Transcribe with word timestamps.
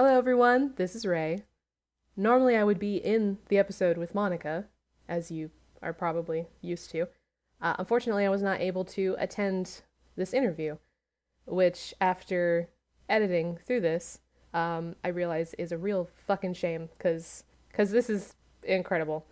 Hello, 0.00 0.16
everyone. 0.16 0.74
This 0.76 0.94
is 0.94 1.04
Ray. 1.04 1.42
Normally, 2.16 2.54
I 2.56 2.62
would 2.62 2.78
be 2.78 2.98
in 2.98 3.38
the 3.48 3.58
episode 3.58 3.98
with 3.98 4.14
Monica, 4.14 4.66
as 5.08 5.32
you 5.32 5.50
are 5.82 5.92
probably 5.92 6.46
used 6.60 6.92
to. 6.92 7.08
Uh, 7.60 7.74
unfortunately, 7.80 8.24
I 8.24 8.28
was 8.28 8.40
not 8.40 8.60
able 8.60 8.84
to 8.84 9.16
attend 9.18 9.82
this 10.14 10.32
interview, 10.32 10.76
which, 11.46 11.94
after 12.00 12.68
editing 13.08 13.58
through 13.66 13.80
this, 13.80 14.20
um, 14.54 14.94
I 15.02 15.08
realize 15.08 15.52
is 15.54 15.72
a 15.72 15.76
real 15.76 16.08
fucking 16.28 16.54
shame 16.54 16.90
because 16.96 17.42
because 17.68 17.90
this 17.90 18.08
is 18.08 18.36
incredible. 18.62 19.26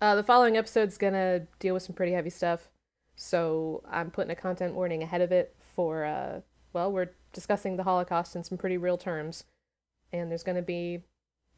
Uh, 0.00 0.14
the 0.14 0.24
following 0.24 0.56
episode's 0.56 0.96
gonna 0.96 1.40
deal 1.58 1.74
with 1.74 1.82
some 1.82 1.94
pretty 1.94 2.12
heavy 2.12 2.30
stuff, 2.30 2.70
so 3.16 3.82
I'm 3.86 4.10
putting 4.10 4.30
a 4.30 4.34
content 4.34 4.72
warning 4.72 5.02
ahead 5.02 5.20
of 5.20 5.30
it 5.30 5.54
for 5.60 6.06
uh, 6.06 6.40
well, 6.72 6.90
we're 6.90 7.10
discussing 7.34 7.76
the 7.76 7.84
Holocaust 7.84 8.34
in 8.34 8.44
some 8.44 8.56
pretty 8.56 8.78
real 8.78 8.96
terms, 8.96 9.44
and 10.12 10.30
there's 10.30 10.42
gonna 10.42 10.62
be 10.62 11.02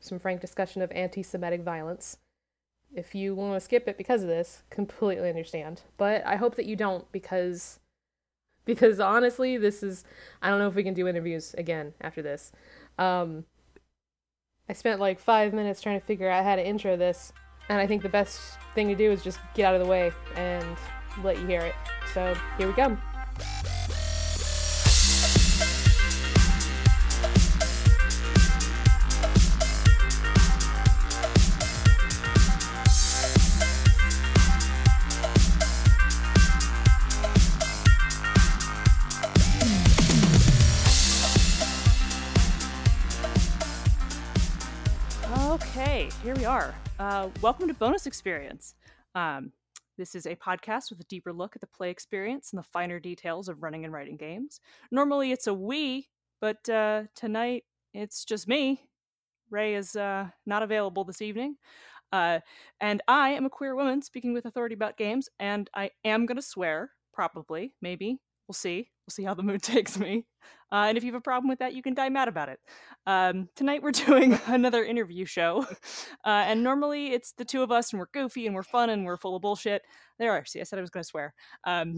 some 0.01 0.19
frank 0.19 0.41
discussion 0.41 0.83
of 0.83 0.91
anti-Semitic 0.93 1.63
violence. 1.63 2.17
If 2.93 3.15
you 3.15 3.35
want 3.35 3.55
to 3.55 3.61
skip 3.61 3.87
it 3.87 3.97
because 3.97 4.23
of 4.23 4.29
this, 4.29 4.63
completely 4.71 5.29
understand. 5.29 5.83
But 5.97 6.27
I 6.27 6.37
hope 6.37 6.57
that 6.57 6.67
you 6.67 6.75
don't 6.75 7.11
because 7.13 7.79
because 8.65 9.01
honestly, 9.01 9.57
this 9.57 9.83
is 9.83 10.05
I 10.43 10.51
don't 10.51 10.59
know 10.59 10.69
if 10.69 10.75
we 10.75 10.83
can 10.83 10.95
do 10.95 11.07
interviews 11.07 11.55
again 11.57 11.95
after 12.01 12.23
this. 12.23 12.53
Um, 12.99 13.45
I 14.69 14.73
spent 14.73 15.01
like 15.01 15.19
five 15.19 15.53
minutes 15.53 15.81
trying 15.81 16.01
to 16.01 16.07
figure 16.07 16.29
out 16.29 16.45
how 16.45 16.57
to 16.57 16.67
intro 16.67 16.97
this, 16.97 17.33
and 17.69 17.81
I 17.81 17.87
think 17.87 18.03
the 18.03 18.09
best 18.09 18.59
thing 18.75 18.89
to 18.89 18.95
do 18.95 19.11
is 19.11 19.23
just 19.23 19.41
get 19.55 19.65
out 19.65 19.75
of 19.75 19.83
the 19.83 19.89
way 19.89 20.13
and 20.37 20.77
let 21.23 21.39
you 21.39 21.47
hear 21.47 21.61
it. 21.61 21.75
So 22.13 22.35
here 22.59 22.69
we 22.69 22.75
go. 22.75 22.97
Here 46.23 46.35
we 46.35 46.45
are. 46.45 46.75
Uh, 46.99 47.29
welcome 47.41 47.67
to 47.67 47.73
Bonus 47.73 48.05
Experience. 48.05 48.75
Um, 49.15 49.53
this 49.97 50.15
is 50.15 50.27
a 50.27 50.37
podcast 50.37 50.91
with 50.91 51.01
a 51.01 51.05
deeper 51.05 51.33
look 51.33 51.57
at 51.57 51.63
the 51.63 51.67
play 51.67 51.91
experience 51.91 52.53
and 52.53 52.59
the 52.59 52.67
finer 52.75 53.01
details 53.01 53.49
of 53.49 53.63
running 53.63 53.85
and 53.85 53.93
writing 53.93 54.19
games. 54.19 54.61
Normally 54.91 55.33
it's 55.33 55.47
a 55.47 55.55
we, 55.55 56.09
but 56.39 56.69
uh, 56.69 57.05
tonight 57.15 57.65
it's 57.95 58.27
just 58.27 58.47
me. 58.47 58.83
Ray 59.51 59.75
is 59.75 59.97
uh, 59.97 60.29
not 60.45 60.63
available 60.63 61.05
this 61.05 61.23
evening. 61.23 61.57
Uh, 62.13 62.41
and 62.81 63.01
I 63.09 63.31
am 63.31 63.47
a 63.47 63.51
queer 63.51 63.75
woman 63.75 64.03
speaking 64.03 64.35
with 64.35 64.45
authority 64.45 64.75
about 64.75 64.99
games, 64.99 65.31
and 65.39 65.71
I 65.75 65.91
am 66.05 66.27
going 66.27 66.37
to 66.37 66.43
swear, 66.43 66.91
probably, 67.15 67.73
maybe. 67.81 68.21
We'll 68.51 68.55
see. 68.55 68.91
We'll 69.07 69.13
see 69.13 69.23
how 69.23 69.35
the 69.35 69.45
mood 69.45 69.63
takes 69.63 69.97
me. 69.97 70.27
Uh, 70.73 70.87
and 70.89 70.99
if 70.99 71.05
you 71.05 71.13
have 71.13 71.19
a 71.21 71.23
problem 71.23 71.49
with 71.49 71.61
that, 71.61 71.73
you 71.73 71.85
can 71.85 71.95
die 71.95 72.09
mad 72.09 72.27
about 72.27 72.49
it. 72.49 72.59
Um, 73.07 73.49
tonight 73.55 73.81
we're 73.81 73.93
doing 74.09 74.41
another 74.47 74.85
interview 74.85 75.25
show. 75.25 75.67
Uh, 76.25 76.45
and 76.47 76.63
normally 76.63 77.13
it's 77.13 77.33
the 77.33 77.45
two 77.45 77.63
of 77.63 77.73
us 77.73 77.93
and 77.93 77.99
we're 77.99 78.09
goofy 78.13 78.47
and 78.47 78.55
we're 78.55 78.63
fun 78.63 78.91
and 78.91 79.07
we're 79.07 79.17
full 79.17 79.35
of 79.35 79.41
bullshit. 79.41 79.83
There 80.19 80.33
are. 80.33 80.45
See, 80.45 80.61
I 80.61 80.65
said 80.65 80.79
I 80.79 80.83
was 80.83 80.91
going 80.91 81.03
to 81.03 81.09
swear. 81.09 81.33
Um, 81.65 81.95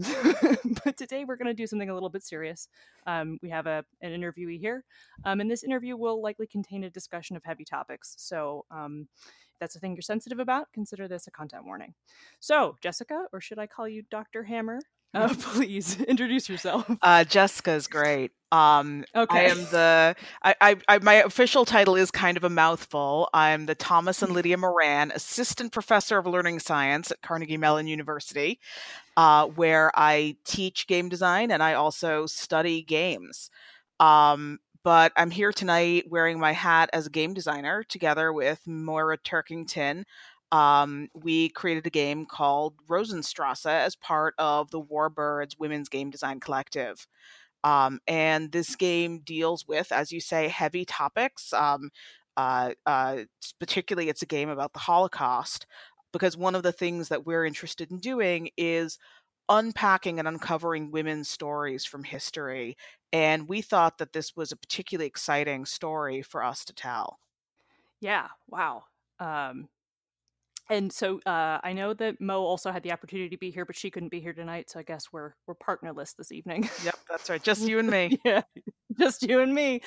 but 0.85 0.95
today 0.95 1.25
we're 1.25 1.35
going 1.35 1.47
to 1.47 1.53
do 1.53 1.67
something 1.67 1.89
a 1.89 1.93
little 1.93 2.09
bit 2.09 2.23
serious. 2.23 2.69
Um, 3.05 3.37
we 3.41 3.49
have 3.49 3.67
a, 3.67 3.83
an 4.01 4.11
interviewee 4.11 4.59
here. 4.59 4.85
Um, 5.25 5.41
and 5.41 5.51
this 5.51 5.63
interview 5.63 5.97
will 5.97 6.21
likely 6.21 6.47
contain 6.47 6.85
a 6.85 6.89
discussion 6.89 7.35
of 7.35 7.43
heavy 7.43 7.65
topics. 7.65 8.15
So 8.17 8.65
um, 8.71 9.07
if 9.17 9.59
that's 9.59 9.75
a 9.75 9.79
thing 9.79 9.93
you're 9.93 10.03
sensitive 10.03 10.39
about, 10.39 10.71
consider 10.73 11.09
this 11.09 11.27
a 11.27 11.31
content 11.31 11.65
warning. 11.65 11.95
So, 12.39 12.77
Jessica, 12.81 13.25
or 13.33 13.41
should 13.41 13.59
I 13.59 13.67
call 13.67 13.89
you 13.89 14.03
Dr. 14.09 14.43
Hammer? 14.43 14.79
Uh, 15.13 15.33
please 15.39 15.99
introduce 16.07 16.49
yourself. 16.49 16.89
Uh, 17.01 17.23
Jessica's 17.23 17.87
great. 17.87 18.31
Um, 18.51 19.03
Okay. 19.15 19.47
I 19.47 19.49
am 19.49 19.57
the. 19.65 20.15
I, 20.43 20.55
I, 20.61 20.75
I, 20.87 20.99
my 20.99 21.15
official 21.15 21.65
title 21.65 21.95
is 21.95 22.11
kind 22.11 22.37
of 22.37 22.43
a 22.43 22.49
mouthful. 22.49 23.29
I'm 23.33 23.65
the 23.65 23.75
Thomas 23.75 24.21
and 24.21 24.31
Lydia 24.33 24.57
Moran 24.57 25.11
Assistant 25.11 25.71
Professor 25.71 26.17
of 26.17 26.27
Learning 26.27 26.59
Science 26.59 27.09
at 27.11 27.21
Carnegie 27.21 27.57
Mellon 27.57 27.87
University, 27.87 28.59
uh, 29.17 29.47
where 29.47 29.91
I 29.95 30.35
teach 30.45 30.87
game 30.87 31.09
design 31.09 31.51
and 31.51 31.63
I 31.63 31.73
also 31.73 32.27
study 32.27 32.83
games. 32.83 33.49
Um, 33.99 34.59
but 34.83 35.13
I'm 35.15 35.31
here 35.31 35.53
tonight 35.53 36.05
wearing 36.09 36.39
my 36.39 36.51
hat 36.51 36.89
as 36.93 37.07
a 37.07 37.09
game 37.09 37.33
designer 37.33 37.83
together 37.83 38.33
with 38.33 38.61
Moyra 38.67 39.17
Turkington. 39.17 40.03
Um, 40.53 41.09
we 41.15 41.49
created 41.49 41.87
a 41.87 41.89
game 41.89 42.25
called 42.25 42.75
Rosenstrasse 42.87 43.65
as 43.65 43.95
part 43.95 44.35
of 44.37 44.69
the 44.69 44.81
Warbirds 44.81 45.59
Women's 45.59 45.89
Game 45.89 46.11
Design 46.11 46.39
Collective. 46.39 47.07
Um, 47.63 47.99
and 48.07 48.51
this 48.51 48.75
game 48.75 49.19
deals 49.19 49.67
with, 49.67 49.91
as 49.91 50.11
you 50.11 50.19
say, 50.19 50.47
heavy 50.47 50.85
topics. 50.85 51.53
Um, 51.53 51.89
uh, 52.37 52.73
uh, 52.85 53.23
particularly, 53.59 54.09
it's 54.09 54.21
a 54.21 54.27
game 54.27 54.49
about 54.49 54.73
the 54.73 54.79
Holocaust, 54.79 55.65
because 56.11 56.37
one 56.37 56.55
of 56.55 56.61
the 56.63 56.71
things 56.71 57.09
that 57.09 57.25
we're 57.25 57.45
interested 57.45 57.89
in 57.89 57.97
doing 57.97 58.49
is 58.55 58.99
unpacking 59.49 60.19
and 60.19 60.27
uncovering 60.27 60.91
women's 60.91 61.29
stories 61.29 61.83
from 61.83 62.03
history. 62.03 62.77
And 63.11 63.49
we 63.49 63.61
thought 63.61 63.97
that 63.97 64.13
this 64.13 64.35
was 64.35 64.51
a 64.51 64.57
particularly 64.57 65.07
exciting 65.07 65.65
story 65.65 66.21
for 66.21 66.43
us 66.43 66.63
to 66.65 66.73
tell. 66.73 67.17
Yeah. 68.01 68.27
Wow. 68.47 68.83
Um, 69.19 69.69
and 70.69 70.91
so 70.91 71.19
uh, 71.25 71.59
I 71.63 71.73
know 71.73 71.93
that 71.93 72.21
Mo 72.21 72.41
also 72.41 72.71
had 72.71 72.83
the 72.83 72.91
opportunity 72.91 73.29
to 73.29 73.37
be 73.37 73.51
here, 73.51 73.65
but 73.65 73.75
she 73.75 73.91
couldn't 73.91 74.09
be 74.09 74.21
here 74.21 74.33
tonight. 74.33 74.69
So 74.69 74.79
I 74.79 74.83
guess 74.83 75.11
we're 75.11 75.33
we're 75.45 75.55
partnerless 75.55 76.13
this 76.13 76.31
evening. 76.31 76.69
Yep, 76.83 76.95
that's 77.09 77.29
right. 77.29 77.43
Just 77.43 77.67
you 77.67 77.79
and 77.79 77.89
me. 77.91 78.19
yeah, 78.23 78.43
just 78.97 79.23
you 79.23 79.41
and 79.41 79.53
me. 79.53 79.81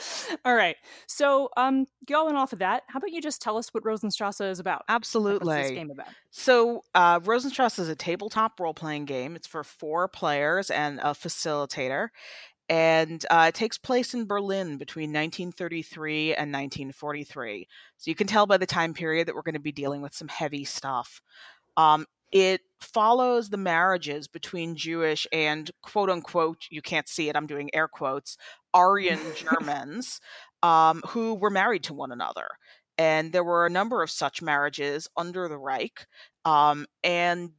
All 0.44 0.54
right. 0.54 0.76
So 1.06 1.48
um, 1.56 1.86
going 2.06 2.36
off 2.36 2.52
of 2.52 2.58
that, 2.58 2.82
how 2.88 2.98
about 2.98 3.12
you 3.12 3.22
just 3.22 3.40
tell 3.40 3.56
us 3.56 3.68
what 3.72 3.84
Rosenstrasse 3.84 4.40
is 4.40 4.58
about? 4.58 4.84
Like, 4.88 4.96
Absolutely. 4.96 5.56
What's 5.56 5.68
this 5.68 5.76
game 5.76 5.90
about? 5.90 6.08
So, 6.30 6.82
uh, 6.94 7.20
Rosenstrasse 7.24 7.78
is 7.78 7.88
a 7.88 7.96
tabletop 7.96 8.60
role 8.60 8.74
playing 8.74 9.06
game. 9.06 9.36
It's 9.36 9.46
for 9.46 9.64
four 9.64 10.08
players 10.08 10.70
and 10.70 11.00
a 11.00 11.10
facilitator. 11.10 12.08
And 12.68 13.24
uh, 13.30 13.46
it 13.48 13.54
takes 13.54 13.78
place 13.78 14.12
in 14.12 14.26
Berlin 14.26 14.76
between 14.76 15.10
1933 15.10 16.34
and 16.34 16.52
1943. 16.52 17.68
So, 17.96 18.10
you 18.10 18.14
can 18.14 18.26
tell 18.26 18.46
by 18.46 18.56
the 18.56 18.66
time 18.66 18.92
period 18.92 19.28
that 19.28 19.34
we're 19.34 19.42
going 19.42 19.54
to 19.54 19.60
be 19.60 19.72
dealing 19.72 20.02
with 20.02 20.14
some 20.14 20.28
heavy 20.28 20.64
stuff. 20.64 21.22
Um, 21.76 22.06
it 22.32 22.62
follows 22.80 23.50
the 23.50 23.56
marriages 23.56 24.28
between 24.28 24.76
Jewish 24.76 25.26
and 25.32 25.70
quote 25.82 26.10
unquote, 26.10 26.66
you 26.70 26.82
can't 26.82 27.08
see 27.08 27.28
it, 27.28 27.36
I'm 27.36 27.46
doing 27.46 27.70
air 27.72 27.88
quotes, 27.88 28.36
Aryan 28.74 29.20
Germans 29.36 30.20
um, 30.62 31.02
who 31.08 31.34
were 31.34 31.50
married 31.50 31.84
to 31.84 31.94
one 31.94 32.12
another. 32.12 32.48
And 32.98 33.32
there 33.32 33.44
were 33.44 33.66
a 33.66 33.70
number 33.70 34.02
of 34.02 34.10
such 34.10 34.40
marriages 34.40 35.06
under 35.16 35.48
the 35.48 35.58
Reich. 35.58 36.06
Um, 36.46 36.86
and 37.04 37.50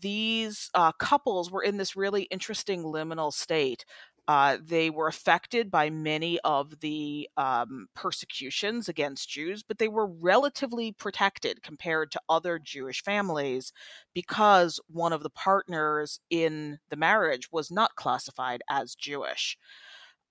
these 0.00 0.70
uh, 0.74 0.92
couples 0.92 1.50
were 1.50 1.62
in 1.62 1.78
this 1.78 1.96
really 1.96 2.22
interesting 2.24 2.84
liminal 2.84 3.32
state. 3.32 3.84
Uh, 4.26 4.56
they 4.64 4.88
were 4.88 5.06
affected 5.06 5.70
by 5.70 5.90
many 5.90 6.38
of 6.40 6.80
the 6.80 7.28
um, 7.36 7.86
persecutions 7.94 8.88
against 8.88 9.28
Jews, 9.28 9.62
but 9.62 9.78
they 9.78 9.88
were 9.88 10.06
relatively 10.06 10.92
protected 10.92 11.62
compared 11.62 12.10
to 12.12 12.20
other 12.28 12.58
Jewish 12.58 13.02
families 13.02 13.70
because 14.14 14.80
one 14.88 15.12
of 15.12 15.22
the 15.22 15.30
partners 15.30 16.20
in 16.30 16.78
the 16.88 16.96
marriage 16.96 17.52
was 17.52 17.70
not 17.70 17.96
classified 17.96 18.62
as 18.70 18.94
Jewish. 18.94 19.58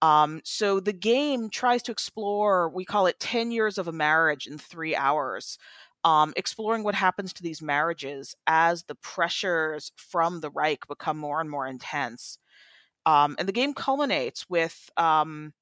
Um, 0.01 0.41
so 0.43 0.79
the 0.79 0.93
game 0.93 1.49
tries 1.49 1.81
to 1.83 1.91
explore, 1.91 2.69
we 2.69 2.85
call 2.85 3.07
it 3.07 3.19
10 3.19 3.51
years 3.51 3.77
of 3.77 3.87
a 3.87 3.93
marriage 3.93 4.47
in 4.47 4.57
three 4.57 4.95
hours, 4.95 5.57
um, 6.03 6.33
exploring 6.35 6.83
what 6.83 6.95
happens 6.95 7.31
to 7.33 7.43
these 7.43 7.61
marriages 7.61 8.35
as 8.47 8.83
the 8.83 8.95
pressures 8.95 9.91
from 9.95 10.41
the 10.41 10.49
Reich 10.49 10.87
become 10.87 11.17
more 11.17 11.39
and 11.39 11.49
more 11.49 11.67
intense. 11.67 12.37
Um, 13.05 13.35
and 13.37 13.47
the 13.47 13.53
game 13.53 13.73
culminates 13.73 14.49
with 14.49 14.89
um, 14.97 15.53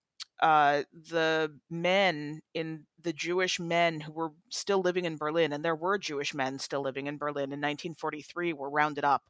uh, 0.42 0.84
the 0.94 1.52
men 1.70 2.42
in 2.54 2.86
the 3.02 3.14
Jewish 3.14 3.60
men 3.60 4.00
who 4.00 4.12
were 4.12 4.32
still 4.50 4.82
living 4.82 5.06
in 5.06 5.18
Berlin, 5.18 5.54
and 5.54 5.64
there 5.64 5.76
were 5.76 5.98
Jewish 5.98 6.34
men 6.34 6.60
still 6.60 6.82
living 6.82 7.08
in 7.08 7.18
Berlin 7.18 7.46
in 7.46 7.60
1943, 7.60 8.54
were 8.54 8.70
rounded 8.70 9.04
up. 9.04 9.24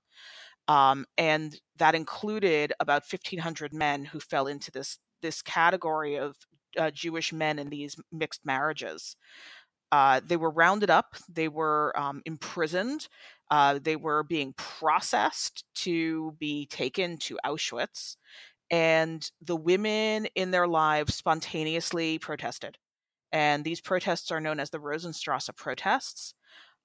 Um, 0.68 1.06
and 1.18 1.60
that 1.78 1.96
included 1.96 2.74
about 2.80 3.04
1,500 3.10 3.74
men 3.74 4.06
who 4.06 4.19
fell 4.19 4.48
into 4.48 4.72
this 4.72 4.98
this 5.22 5.42
category 5.42 6.16
of 6.16 6.36
uh, 6.78 6.90
Jewish 6.92 7.31
men 7.31 7.60
in 7.60 7.69
these 7.69 7.96
mixed 8.12 8.46
marriages. 8.46 9.16
Uh, 9.92 10.22
they 10.25 10.38
were 10.38 10.50
rounded 10.50 10.90
up, 10.90 11.16
they 11.28 11.50
were 11.50 11.94
um, 12.00 12.22
imprisoned, 12.25 13.07
uh, 13.51 13.80
they 13.83 13.98
were 13.98 14.24
being 14.24 14.53
processed 14.57 15.65
to 15.75 16.31
be 16.39 16.65
taken 16.68 17.18
to 17.18 17.38
Auschwitz, 17.45 18.15
and 18.71 19.30
the 19.42 19.57
women 19.57 20.27
in 20.36 20.51
their 20.51 20.68
lives 20.68 21.13
spontaneously 21.13 22.18
protested. 22.18 22.77
And 23.33 23.63
these 23.63 23.81
protests 23.81 24.31
are 24.31 24.39
known 24.39 24.59
as 24.59 24.69
the 24.69 24.80
Rosenstrasse 24.80 25.50
protests. 25.56 26.33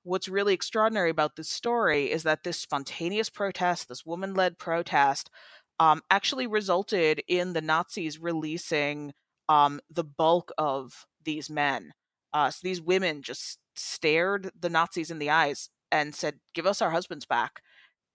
What's 0.02 0.28
really 0.28 0.54
extraordinary 0.54 1.10
about 1.10 1.36
this 1.36 1.48
story 1.48 2.10
is 2.10 2.24
that 2.24 2.42
this 2.42 2.58
spontaneous 2.58 3.30
protest, 3.30 3.88
this 3.88 4.04
woman 4.04 4.34
led 4.34 4.58
protest, 4.58 5.30
um, 5.78 6.02
actually 6.10 6.46
resulted 6.48 7.22
in 7.28 7.52
the 7.52 7.60
Nazis 7.60 8.20
releasing 8.20 9.12
um, 9.48 9.80
the 9.90 10.04
bulk 10.04 10.50
of 10.58 11.06
these 11.24 11.48
men. 11.48 11.92
Uh, 12.32 12.50
so 12.50 12.58
these 12.62 12.80
women 12.80 13.22
just 13.22 13.58
stared 13.76 14.50
the 14.58 14.70
Nazis 14.70 15.10
in 15.10 15.18
the 15.18 15.30
eyes 15.30 15.70
and 15.90 16.14
said, 16.14 16.40
"Give 16.54 16.66
us 16.66 16.82
our 16.82 16.90
husbands 16.90 17.24
back," 17.26 17.62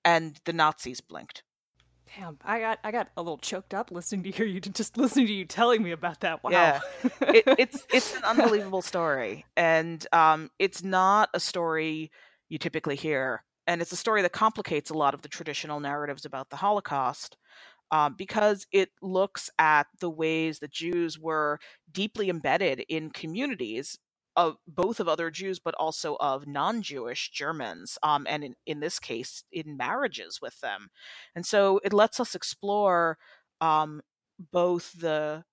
and 0.04 0.40
the 0.46 0.54
Nazis 0.54 1.02
blinked. 1.02 1.44
Damn, 2.18 2.38
I 2.44 2.60
got 2.60 2.80
I 2.84 2.92
got 2.92 3.10
a 3.16 3.22
little 3.22 3.38
choked 3.38 3.74
up 3.74 3.90
listening 3.90 4.24
to 4.24 4.32
hear 4.32 4.46
you 4.46 4.60
just 4.60 4.98
listening 4.98 5.28
to 5.28 5.34
you 5.34 5.46
telling 5.46 5.82
me 5.82 5.92
about 5.92 6.20
that. 6.22 6.44
Wow, 6.44 6.52
yeah, 6.52 6.80
it, 7.22 7.44
it's 7.58 7.88
it's 7.94 8.16
an 8.16 8.24
unbelievable 8.26 8.82
story, 8.82 9.46
and 9.56 10.06
um, 10.12 10.50
it's 10.60 10.84
not 10.84 11.30
a 11.34 11.40
story 11.40 12.12
you 12.50 12.58
typically 12.58 12.98
hear, 12.98 13.46
and 13.66 13.82
it's 13.82 13.94
a 13.94 13.98
story 13.98 14.22
that 14.24 14.34
complicates 14.34 14.90
a 14.90 14.94
lot 14.94 15.14
of 15.14 15.22
the 15.22 15.30
traditional 15.30 15.80
narratives 15.80 16.26
about 16.26 16.50
the 16.50 16.58
Holocaust. 16.58 17.38
Um, 17.94 18.16
because 18.18 18.66
it 18.72 18.88
looks 19.02 19.50
at 19.60 19.86
the 20.00 20.10
ways 20.10 20.60
that 20.60 20.72
Jews 20.72 21.20
were 21.20 21.60
deeply 21.92 22.30
embedded 22.30 22.86
in 22.88 23.10
communities 23.10 24.00
of 24.36 24.58
both 24.68 25.00
of 25.00 25.08
other 25.08 25.30
Jews, 25.30 25.60
but 25.60 25.76
also 25.76 26.16
of 26.20 26.48
non-Jewish 26.48 27.32
Germans, 27.32 27.98
um, 28.04 28.26
and 28.30 28.44
in, 28.44 28.56
in 28.66 28.80
this 28.80 29.00
case, 29.00 29.44
in 29.52 29.78
marriages 29.78 30.40
with 30.42 30.60
them. 30.62 30.90
And 31.36 31.46
so 31.46 31.80
it 31.84 31.94
lets 31.94 32.20
us 32.20 32.36
explore 32.36 33.18
um, 33.60 34.02
both 34.52 34.94
the 34.94 35.44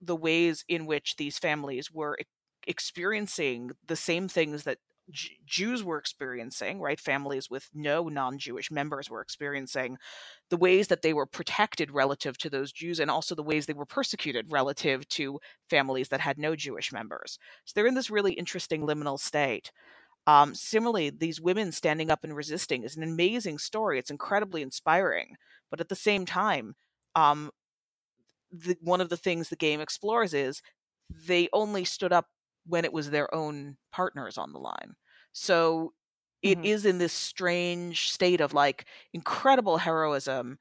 the 0.00 0.16
ways 0.16 0.64
in 0.68 0.86
which 0.86 1.16
these 1.16 1.38
families 1.38 1.90
were 1.92 2.18
experiencing 2.66 3.70
the 3.86 3.96
same 3.96 4.28
things 4.28 4.64
that 4.64 4.78
J- 5.12 5.36
Jews 5.46 5.84
were 5.84 5.98
experiencing, 5.98 6.80
right? 6.80 6.98
Families 6.98 7.48
with 7.50 7.68
no 7.74 8.08
non 8.08 8.38
Jewish 8.38 8.70
members 8.70 9.08
were 9.08 9.20
experiencing 9.20 9.98
the 10.50 10.56
ways 10.56 10.88
that 10.88 11.02
they 11.02 11.12
were 11.12 11.26
protected 11.26 11.90
relative 11.90 12.36
to 12.38 12.50
those 12.50 12.72
Jews 12.72 12.98
and 12.98 13.10
also 13.10 13.34
the 13.34 13.42
ways 13.42 13.66
they 13.66 13.72
were 13.72 13.86
persecuted 13.86 14.50
relative 14.50 15.06
to 15.10 15.38
families 15.70 16.08
that 16.08 16.20
had 16.20 16.38
no 16.38 16.56
Jewish 16.56 16.92
members. 16.92 17.38
So 17.64 17.72
they're 17.74 17.86
in 17.86 17.94
this 17.94 18.10
really 18.10 18.32
interesting 18.32 18.82
liminal 18.82 19.18
state. 19.18 19.70
Um, 20.26 20.54
similarly, 20.54 21.10
these 21.10 21.40
women 21.40 21.72
standing 21.72 22.10
up 22.10 22.24
and 22.24 22.34
resisting 22.34 22.84
is 22.84 22.96
an 22.96 23.02
amazing 23.02 23.58
story. 23.58 23.98
It's 23.98 24.10
incredibly 24.10 24.62
inspiring. 24.62 25.36
But 25.70 25.80
at 25.80 25.88
the 25.88 25.96
same 25.96 26.26
time, 26.26 26.74
um, 27.14 27.50
the, 28.52 28.76
one 28.80 29.00
of 29.00 29.08
the 29.08 29.16
things 29.16 29.48
the 29.48 29.56
game 29.56 29.80
explores 29.80 30.34
is 30.34 30.62
they 31.26 31.48
only 31.52 31.84
stood 31.84 32.12
up 32.12 32.26
when 32.66 32.84
it 32.84 32.92
was 32.92 33.10
their 33.10 33.34
own 33.34 33.76
partners 33.90 34.38
on 34.38 34.52
the 34.52 34.58
line. 34.58 34.94
So 35.32 35.92
it 36.42 36.58
mm-hmm. 36.58 36.66
is 36.66 36.86
in 36.86 36.98
this 36.98 37.12
strange 37.12 38.10
state 38.10 38.40
of 38.40 38.52
like 38.52 38.84
incredible 39.12 39.78
heroism 39.78 40.58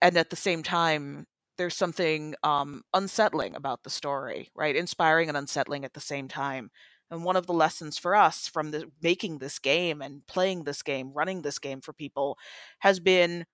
and 0.00 0.16
at 0.16 0.30
the 0.30 0.36
same 0.36 0.62
time 0.62 1.26
there's 1.58 1.76
something 1.76 2.34
um, 2.42 2.82
unsettling 2.94 3.54
about 3.54 3.82
the 3.84 3.90
story, 3.90 4.50
right? 4.54 4.74
Inspiring 4.74 5.28
and 5.28 5.36
unsettling 5.36 5.84
at 5.84 5.92
the 5.92 6.00
same 6.00 6.28
time. 6.28 6.70
And 7.10 7.24
one 7.24 7.36
of 7.36 7.46
the 7.46 7.52
lessons 7.52 7.98
for 7.98 8.16
us 8.16 8.48
from 8.48 8.70
the, 8.70 8.90
making 9.02 9.38
this 9.38 9.58
game 9.58 10.00
and 10.00 10.26
playing 10.26 10.64
this 10.64 10.82
game, 10.82 11.12
running 11.12 11.42
this 11.42 11.58
game 11.58 11.82
for 11.82 11.92
people, 11.92 12.38
has 12.78 13.00
been 13.00 13.44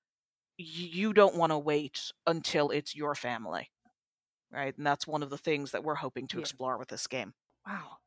you 0.57 1.13
don't 1.13 1.37
want 1.37 1.53
to 1.53 1.59
wait 1.59 2.13
until 2.27 2.71
it's 2.71 2.95
your 2.95 3.15
family, 3.15 3.71
right? 4.53 4.77
And 4.77 4.87
that's 4.87 5.07
one 5.07 5.23
of 5.23 5.31
the 5.31 5.39
things 5.39 5.73
that 5.73 5.85
we're 5.85 5.97
hoping 5.97 6.29
to 6.29 6.39
yeah. 6.39 6.43
explore 6.43 6.79
with 6.79 6.89
this 6.89 7.07
game. 7.07 7.35
Wow. 7.67 7.99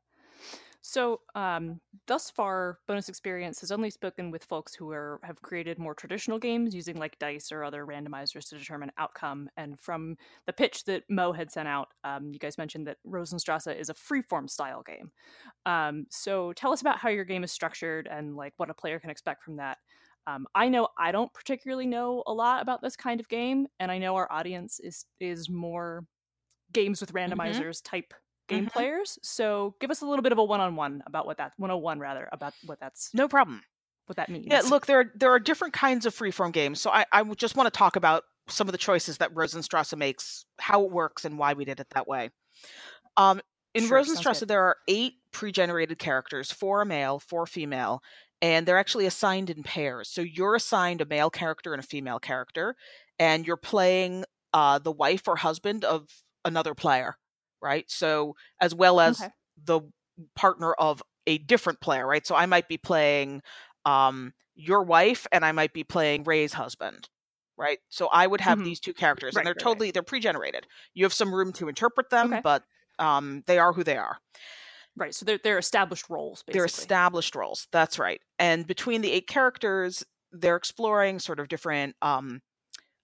So, 0.83 1.21
um, 1.35 1.79
thus 2.07 2.31
far, 2.31 2.79
Bonus 2.87 3.07
Experience 3.07 3.61
has 3.61 3.71
only 3.71 3.91
spoken 3.91 4.31
with 4.31 4.43
folks 4.43 4.73
who 4.73 4.89
are 4.89 5.19
have 5.23 5.39
created 5.41 5.77
more 5.77 5.93
traditional 5.93 6.39
games 6.39 6.73
using 6.73 6.97
like 6.97 7.19
dice 7.19 7.51
or 7.51 7.63
other 7.63 7.85
randomizers 7.85 8.49
to 8.49 8.57
determine 8.57 8.91
outcome. 8.97 9.47
And 9.57 9.79
from 9.79 10.17
the 10.47 10.53
pitch 10.53 10.85
that 10.85 11.03
Mo 11.07 11.33
had 11.33 11.51
sent 11.51 11.67
out, 11.67 11.89
um, 12.03 12.31
you 12.33 12.39
guys 12.39 12.57
mentioned 12.57 12.87
that 12.87 12.97
Rosenstrasse 13.03 13.67
is 13.67 13.89
a 13.89 13.93
freeform 13.93 14.49
style 14.49 14.81
game. 14.81 15.11
Um, 15.67 16.07
so, 16.09 16.51
tell 16.53 16.73
us 16.73 16.81
about 16.81 16.97
how 16.97 17.09
your 17.09 17.25
game 17.25 17.43
is 17.43 17.51
structured 17.51 18.07
and 18.11 18.35
like 18.35 18.53
what 18.57 18.71
a 18.71 18.73
player 18.73 18.99
can 18.99 19.11
expect 19.11 19.43
from 19.43 19.57
that. 19.57 19.77
Um, 20.25 20.47
I 20.55 20.67
know 20.67 20.87
I 20.97 21.11
don't 21.11 21.33
particularly 21.33 21.85
know 21.85 22.23
a 22.25 22.33
lot 22.33 22.61
about 22.61 22.81
this 22.81 22.95
kind 22.95 23.19
of 23.19 23.29
game, 23.29 23.67
and 23.79 23.91
I 23.91 23.99
know 23.99 24.15
our 24.15 24.31
audience 24.31 24.79
is 24.79 25.05
is 25.19 25.47
more 25.47 26.05
games 26.73 27.01
with 27.01 27.13
mm-hmm. 27.13 27.33
randomizers 27.33 27.81
mm-hmm. 27.81 27.95
type 27.97 28.13
game 28.51 28.65
mm-hmm. 28.65 28.77
players. 28.77 29.17
So 29.21 29.75
give 29.79 29.91
us 29.91 30.01
a 30.01 30.05
little 30.05 30.23
bit 30.23 30.31
of 30.31 30.37
a 30.37 30.43
one-on-one 30.43 31.03
about 31.05 31.25
what 31.25 31.37
that 31.37 31.53
101 31.57 31.99
rather 31.99 32.27
about 32.31 32.53
what 32.65 32.79
that's 32.79 33.13
No 33.13 33.27
problem. 33.27 33.63
What 34.05 34.17
that 34.17 34.29
means. 34.29 34.47
Yeah, 34.49 34.61
look, 34.61 34.87
there 34.87 34.99
are 34.99 35.11
there 35.15 35.31
are 35.31 35.39
different 35.39 35.73
kinds 35.73 36.05
of 36.05 36.13
freeform 36.13 36.51
games. 36.51 36.81
So 36.81 36.89
I, 36.89 37.05
I 37.11 37.23
just 37.35 37.55
want 37.55 37.71
to 37.71 37.77
talk 37.77 37.95
about 37.95 38.23
some 38.47 38.67
of 38.67 38.71
the 38.71 38.77
choices 38.77 39.17
that 39.17 39.33
Rosenstrasse 39.33 39.95
makes, 39.95 40.45
how 40.59 40.83
it 40.83 40.91
works, 40.91 41.23
and 41.23 41.37
why 41.37 41.53
we 41.53 41.63
did 41.63 41.79
it 41.79 41.87
that 41.91 42.07
way. 42.07 42.31
Um, 43.15 43.39
in 43.73 43.85
sure, 43.85 43.97
Rosenstrasse, 43.97 44.41
there 44.41 44.63
are 44.63 44.77
eight 44.87 45.13
pre-generated 45.31 45.97
characters: 45.97 46.51
four 46.51 46.83
male, 46.83 47.19
four 47.19 47.45
female, 47.45 48.01
and 48.41 48.65
they're 48.65 48.79
actually 48.79 49.05
assigned 49.05 49.49
in 49.49 49.63
pairs. 49.63 50.09
So 50.09 50.21
you're 50.21 50.55
assigned 50.55 50.99
a 50.99 51.05
male 51.05 51.29
character 51.29 51.73
and 51.73 51.81
a 51.81 51.87
female 51.87 52.19
character, 52.19 52.75
and 53.17 53.47
you're 53.47 53.55
playing 53.55 54.25
uh, 54.53 54.79
the 54.79 54.91
wife 54.91 55.27
or 55.27 55.37
husband 55.37 55.85
of 55.85 56.09
another 56.43 56.73
player 56.73 57.17
right? 57.61 57.89
So 57.89 58.35
as 58.59 58.73
well 58.73 58.99
as 58.99 59.21
okay. 59.21 59.31
the 59.65 59.81
partner 60.35 60.73
of 60.73 61.01
a 61.27 61.37
different 61.37 61.81
player, 61.81 62.05
right? 62.05 62.25
So 62.25 62.35
I 62.35 62.45
might 62.45 62.67
be 62.67 62.77
playing 62.77 63.41
um, 63.85 64.33
your 64.55 64.83
wife 64.83 65.27
and 65.31 65.45
I 65.45 65.51
might 65.51 65.73
be 65.73 65.83
playing 65.83 66.23
Ray's 66.23 66.53
husband, 66.53 67.09
right? 67.57 67.79
So 67.89 68.07
I 68.07 68.27
would 68.27 68.41
have 68.41 68.57
mm-hmm. 68.57 68.65
these 68.65 68.79
two 68.79 68.93
characters 68.93 69.35
right, 69.35 69.41
and 69.41 69.47
they're 69.47 69.53
right, 69.53 69.63
totally 69.63 69.87
right. 69.87 69.93
they're 69.93 70.03
pre-generated. 70.03 70.67
You 70.93 71.05
have 71.05 71.13
some 71.13 71.33
room 71.33 71.53
to 71.53 71.69
interpret 71.69 72.09
them, 72.09 72.33
okay. 72.33 72.41
but 72.43 72.63
um, 72.99 73.43
they 73.47 73.59
are 73.59 73.73
who 73.73 73.83
they 73.83 73.97
are. 73.97 74.17
Right. 74.97 75.15
So 75.15 75.25
they're 75.25 75.39
they're 75.41 75.57
established 75.57 76.09
roles. 76.09 76.43
Basically. 76.43 76.53
They're 76.53 76.65
established 76.65 77.35
roles. 77.35 77.67
That's 77.71 77.97
right. 77.97 78.19
And 78.39 78.67
between 78.67 79.01
the 79.01 79.11
eight 79.11 79.27
characters, 79.27 80.03
they're 80.33 80.57
exploring 80.57 81.19
sort 81.19 81.39
of 81.39 81.47
different 81.47 81.95
um, 82.01 82.41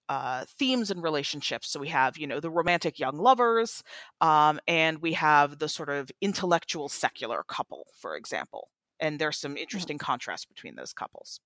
uh, 0.10 0.46
themes 0.60 0.92
and 0.92 1.04
relationships. 1.04 1.70
So 1.70 1.80
we 1.80 1.90
have, 1.90 2.18
you 2.18 2.28
know, 2.28 2.40
the 2.40 2.50
romantic 2.50 3.00
young 3.00 3.18
lovers, 3.18 3.84
um, 4.22 4.60
and 4.68 5.02
we 5.02 5.14
have 5.14 5.60
the 5.60 5.70
sort 5.70 5.90
of 5.90 6.12
intellectual 6.22 6.90
secular 6.90 7.44
couple, 7.48 7.88
for 8.00 8.16
example. 8.16 8.70
And 9.00 9.20
there's 9.20 9.38
some 9.38 9.52
mm-hmm. 9.52 9.60
interesting 9.60 9.98
contrast 9.98 10.48
between 10.50 10.76
those 10.76 10.94
couples. 10.94 11.40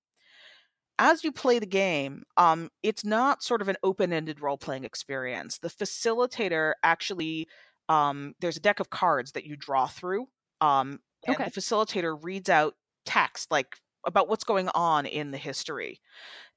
As 0.98 1.24
you 1.24 1.32
play 1.32 1.58
the 1.58 1.66
game, 1.66 2.22
um, 2.36 2.70
it's 2.82 3.04
not 3.04 3.42
sort 3.42 3.62
of 3.62 3.68
an 3.68 3.76
open-ended 3.82 4.40
role-playing 4.40 4.84
experience. 4.84 5.58
The 5.58 5.68
facilitator 5.68 6.74
actually, 6.82 7.48
um, 7.88 8.34
there's 8.40 8.56
a 8.56 8.60
deck 8.60 8.78
of 8.78 8.90
cards 8.90 9.32
that 9.32 9.44
you 9.44 9.56
draw 9.56 9.86
through, 9.86 10.28
um, 10.60 11.00
and 11.26 11.36
okay. 11.36 11.44
the 11.44 11.60
facilitator 11.60 12.16
reads 12.22 12.48
out 12.48 12.74
text 13.04 13.50
like 13.50 13.78
about 14.06 14.28
what's 14.28 14.44
going 14.44 14.68
on 14.74 15.06
in 15.06 15.30
the 15.30 15.38
history 15.38 16.00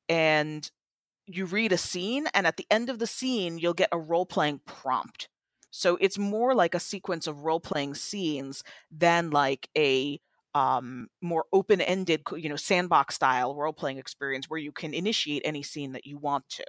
and 0.09 0.69
you 1.27 1.45
read 1.45 1.71
a 1.71 1.77
scene 1.77 2.27
and 2.33 2.45
at 2.45 2.57
the 2.57 2.67
end 2.69 2.89
of 2.89 2.99
the 2.99 3.07
scene 3.07 3.57
you'll 3.57 3.73
get 3.73 3.89
a 3.91 3.99
role 3.99 4.25
playing 4.25 4.59
prompt 4.65 5.27
so 5.71 5.97
it's 5.99 6.17
more 6.17 6.55
like 6.55 6.73
a 6.73 6.79
sequence 6.79 7.27
of 7.27 7.43
role 7.43 7.59
playing 7.59 7.93
scenes 7.93 8.63
than 8.91 9.29
like 9.29 9.69
a 9.77 10.19
um, 10.53 11.07
more 11.21 11.45
open 11.51 11.81
ended 11.81 12.21
you 12.37 12.47
know 12.47 12.55
sandbox 12.55 13.15
style 13.15 13.55
role 13.55 13.73
playing 13.73 13.97
experience 13.97 14.49
where 14.49 14.59
you 14.59 14.71
can 14.71 14.93
initiate 14.93 15.41
any 15.43 15.63
scene 15.63 15.91
that 15.91 16.05
you 16.05 16.17
want 16.17 16.47
to 16.49 16.65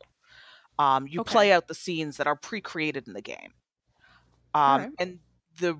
um, 0.78 1.06
you 1.06 1.20
okay. 1.20 1.32
play 1.32 1.52
out 1.52 1.68
the 1.68 1.74
scenes 1.74 2.16
that 2.16 2.26
are 2.26 2.36
pre-created 2.36 3.06
in 3.06 3.12
the 3.12 3.22
game 3.22 3.52
um, 4.54 4.80
right. 4.80 4.90
and 4.98 5.18
the 5.60 5.78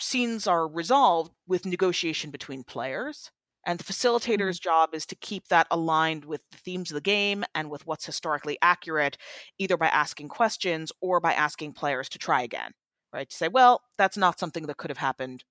scenes 0.00 0.46
are 0.46 0.66
resolved 0.66 1.32
with 1.46 1.64
negotiation 1.64 2.30
between 2.30 2.64
players 2.64 3.30
and 3.66 3.78
the 3.78 3.84
facilitator's 3.84 4.58
mm-hmm. 4.58 4.68
job 4.68 4.90
is 4.94 5.06
to 5.06 5.16
keep 5.16 5.48
that 5.48 5.66
aligned 5.70 6.24
with 6.24 6.40
the 6.50 6.58
themes 6.58 6.90
of 6.90 6.94
the 6.94 7.00
game 7.00 7.44
and 7.54 7.70
with 7.70 7.86
what's 7.86 8.06
historically 8.06 8.58
accurate, 8.62 9.16
either 9.58 9.76
by 9.76 9.88
asking 9.88 10.28
questions 10.28 10.92
or 11.00 11.20
by 11.20 11.32
asking 11.32 11.72
players 11.72 12.08
to 12.10 12.18
try 12.18 12.42
again, 12.42 12.72
right? 13.12 13.28
To 13.28 13.36
say, 13.36 13.48
well, 13.48 13.82
that's 13.96 14.16
not 14.16 14.38
something 14.38 14.66
that 14.66 14.76
could 14.76 14.90
have 14.90 14.98
happened. 14.98 15.44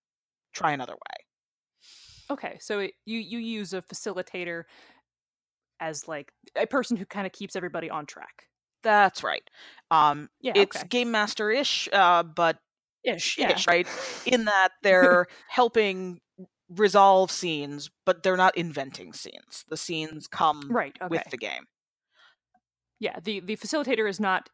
Try 0.54 0.72
another 0.72 0.94
way. 0.94 1.26
Okay, 2.30 2.58
so 2.60 2.80
it, 2.80 2.92
you 3.06 3.20
you 3.20 3.40
use 3.40 3.74
a 3.74 3.82
facilitator 3.82 4.64
as 5.80 6.08
like 6.08 6.32
a 6.56 6.66
person 6.66 6.98
who 6.98 7.06
kind 7.06 7.26
of 7.26 7.32
keeps 7.32 7.56
everybody 7.56 7.90
on 7.90 8.06
track. 8.06 8.48
That's 8.84 9.24
right. 9.24 9.44
Um, 9.92 10.30
yeah, 10.42 10.54
it's 10.56 10.78
okay. 10.78 10.88
game 10.88 11.12
master 11.12 11.52
ish, 11.52 11.88
uh, 11.94 12.24
but 12.24 12.58
ish, 13.04 13.38
yeah. 13.38 13.54
ish, 13.54 13.68
right? 13.68 13.88
In 14.26 14.46
that 14.46 14.70
they're 14.84 15.28
helping 15.50 16.20
resolve 16.70 17.32
scenes, 17.32 17.90
but 18.06 18.24
they're 18.24 18.38
not 18.38 18.58
inventing 18.58 19.14
scenes. 19.14 19.64
The 19.70 19.78
scenes 19.78 20.28
come 20.28 20.70
right 20.70 20.96
okay. 21.02 21.08
with 21.10 21.24
the 21.32 21.38
game. 21.38 21.64
Yeah, 23.00 23.20
the 23.24 23.40
the 23.42 23.56
facilitator 23.58 24.10
is 24.10 24.20
not 24.20 24.50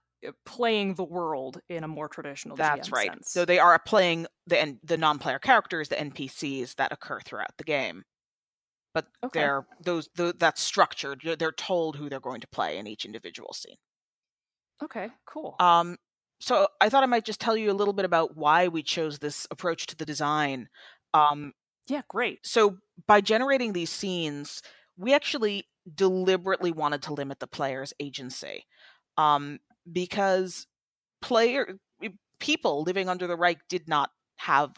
playing 0.45 0.93
the 0.95 1.03
world 1.03 1.59
in 1.69 1.83
a 1.83 1.87
more 1.87 2.07
traditional 2.07 2.55
That's 2.55 2.89
GM 2.89 2.93
right. 2.93 3.07
sense. 3.09 3.29
So 3.31 3.45
they 3.45 3.59
are 3.59 3.77
playing 3.79 4.27
the 4.47 4.77
the 4.83 4.97
non-player 4.97 5.39
characters, 5.39 5.89
the 5.89 5.95
NPCs 5.95 6.75
that 6.75 6.91
occur 6.91 7.19
throughout 7.21 7.51
the 7.57 7.63
game. 7.63 8.03
But 8.93 9.07
Okay. 9.23 9.39
they're 9.39 9.65
those 9.83 10.07
the, 10.15 10.33
that's 10.37 10.61
structured. 10.61 11.21
They're- 11.23 11.35
They're 11.35 11.51
told 11.51 11.95
who 11.95 12.09
they're 12.09 12.19
going 12.19 12.41
to 12.41 12.47
play 12.47 12.77
in 12.77 12.85
each 12.87 13.05
individual 13.05 13.53
scene. 13.53 13.77
okay, 14.83 15.09
cool. 15.25 15.55
Um, 15.59 15.97
so 16.41 16.67
I 16.81 16.89
thought 16.89 17.03
I 17.03 17.07
might 17.07 17.23
just 17.25 17.39
tell 17.39 17.55
you 17.55 17.71
a 17.71 17.73
little 17.73 17.93
bit 17.93 18.03
about 18.05 18.35
why 18.35 18.67
we 18.67 18.83
chose 18.83 19.19
this 19.19 19.47
approach 19.49 19.87
to 19.87 19.95
the 19.95 20.05
design. 20.05 20.67
Um, 21.13 21.53
yeah, 21.87 22.01
great. 22.07 22.45
so 22.45 22.77
by 23.07 23.21
generating 23.21 23.73
these 23.73 23.89
scenes, 23.89 24.61
we 24.97 25.13
actually 25.13 25.67
deliberately 25.95 26.71
wanted 26.71 27.01
to 27.03 27.13
limit 27.13 27.39
the 27.39 27.47
player's 27.47 27.93
agency, 27.99 28.65
um, 29.17 29.59
because 29.91 30.67
player 31.21 31.77
people 32.39 32.83
living 32.83 33.09
under 33.09 33.27
the 33.27 33.35
Reich 33.35 33.59
did 33.69 33.87
not 33.87 34.11
have 34.37 34.71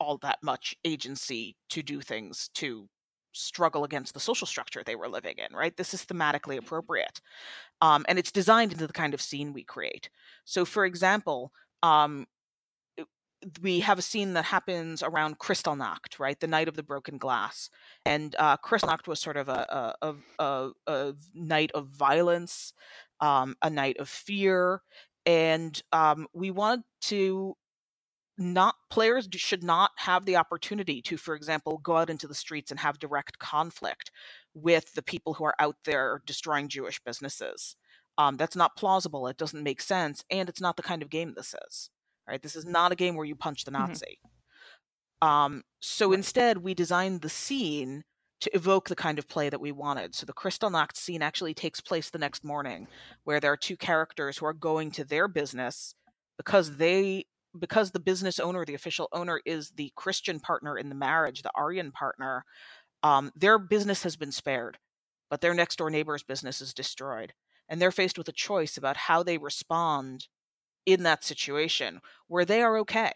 all 0.00 0.18
that 0.18 0.38
much 0.42 0.74
agency 0.84 1.56
to 1.70 1.82
do 1.82 2.00
things 2.00 2.50
to 2.54 2.88
struggle 3.32 3.84
against 3.84 4.14
the 4.14 4.20
social 4.20 4.46
structure 4.46 4.82
they 4.84 4.96
were 4.96 5.08
living 5.08 5.34
in. 5.38 5.54
Right? 5.56 5.76
This 5.76 5.92
is 5.92 6.04
thematically 6.04 6.56
appropriate, 6.56 7.20
um, 7.80 8.06
and 8.08 8.18
it's 8.18 8.32
designed 8.32 8.72
into 8.72 8.86
the 8.86 8.92
kind 8.92 9.14
of 9.14 9.20
scene 9.20 9.52
we 9.52 9.64
create. 9.64 10.08
So, 10.44 10.64
for 10.64 10.84
example, 10.84 11.52
um, 11.82 12.26
we 13.62 13.80
have 13.80 13.98
a 13.98 14.02
scene 14.02 14.32
that 14.34 14.46
happens 14.46 15.02
around 15.02 15.38
Kristallnacht, 15.38 16.18
right, 16.18 16.38
the 16.38 16.46
night 16.46 16.68
of 16.68 16.76
the 16.76 16.82
broken 16.82 17.18
glass, 17.18 17.70
and 18.04 18.34
uh, 18.38 18.56
Kristallnacht 18.56 19.06
was 19.06 19.20
sort 19.20 19.36
of 19.36 19.48
a 19.48 19.94
a, 20.02 20.14
a, 20.38 20.70
a, 20.86 21.14
night 21.34 21.70
of 21.72 21.88
violence, 21.88 22.72
um, 23.20 23.56
a 23.62 23.70
night 23.70 23.98
of 23.98 24.08
fear, 24.08 24.82
and 25.24 25.80
um, 25.92 26.26
we 26.32 26.50
wanted 26.50 26.84
to 27.02 27.56
not 28.38 28.76
players 28.88 29.28
should 29.32 29.64
not 29.64 29.90
have 29.96 30.24
the 30.24 30.36
opportunity 30.36 31.02
to, 31.02 31.16
for 31.16 31.34
example, 31.34 31.78
go 31.78 31.96
out 31.96 32.10
into 32.10 32.28
the 32.28 32.34
streets 32.34 32.70
and 32.70 32.80
have 32.80 32.98
direct 32.98 33.38
conflict 33.38 34.12
with 34.54 34.94
the 34.94 35.02
people 35.02 35.34
who 35.34 35.44
are 35.44 35.56
out 35.58 35.76
there 35.84 36.22
destroying 36.24 36.68
Jewish 36.68 37.00
businesses. 37.04 37.76
Um, 38.16 38.36
that's 38.36 38.56
not 38.56 38.76
plausible. 38.76 39.26
It 39.26 39.36
doesn't 39.36 39.62
make 39.62 39.80
sense, 39.80 40.24
and 40.30 40.48
it's 40.48 40.60
not 40.60 40.76
the 40.76 40.82
kind 40.82 41.02
of 41.02 41.10
game 41.10 41.34
this 41.36 41.54
is. 41.68 41.90
Right? 42.28 42.42
This 42.42 42.56
is 42.56 42.66
not 42.66 42.92
a 42.92 42.96
game 42.96 43.16
where 43.16 43.24
you 43.26 43.34
punch 43.34 43.64
the 43.64 43.70
Mhm. 43.70 43.88
Nazi. 43.88 44.20
Um, 45.20 45.64
so 45.80 46.12
instead, 46.12 46.58
we 46.58 46.74
designed 46.74 47.22
the 47.22 47.28
scene 47.28 48.04
to 48.40 48.54
evoke 48.54 48.88
the 48.88 48.94
kind 48.94 49.18
of 49.18 49.28
play 49.28 49.48
that 49.48 49.60
we 49.60 49.72
wanted. 49.72 50.14
So 50.14 50.24
the 50.26 50.32
Kristallnacht 50.32 50.96
scene 50.96 51.22
actually 51.22 51.54
takes 51.54 51.80
place 51.80 52.10
the 52.10 52.18
next 52.18 52.44
morning, 52.44 52.86
where 53.24 53.40
there 53.40 53.52
are 53.52 53.56
two 53.56 53.76
characters 53.76 54.38
who 54.38 54.46
are 54.46 54.52
going 54.52 54.92
to 54.92 55.04
their 55.04 55.26
business 55.26 55.94
because 56.36 56.76
they 56.76 57.26
because 57.58 57.90
the 57.90 57.98
business 57.98 58.38
owner, 58.38 58.64
the 58.64 58.74
official 58.74 59.08
owner, 59.10 59.40
is 59.44 59.70
the 59.70 59.90
Christian 59.96 60.38
partner 60.38 60.76
in 60.76 60.90
the 60.90 60.94
marriage, 60.94 61.42
the 61.42 61.50
Aryan 61.54 61.90
partner. 61.90 62.44
Um, 63.02 63.32
their 63.34 63.58
business 63.58 64.02
has 64.02 64.16
been 64.16 64.30
spared, 64.30 64.78
but 65.30 65.40
their 65.40 65.54
next 65.54 65.76
door 65.76 65.90
neighbor's 65.90 66.22
business 66.22 66.60
is 66.60 66.74
destroyed, 66.74 67.32
and 67.68 67.80
they're 67.80 67.90
faced 67.90 68.18
with 68.18 68.28
a 68.28 68.32
choice 68.32 68.76
about 68.76 68.96
how 68.98 69.22
they 69.22 69.38
respond 69.38 70.28
in 70.88 71.04
that 71.04 71.24
situation, 71.24 72.00
where 72.28 72.46
they 72.46 72.62
are 72.62 72.78
okay, 72.78 73.12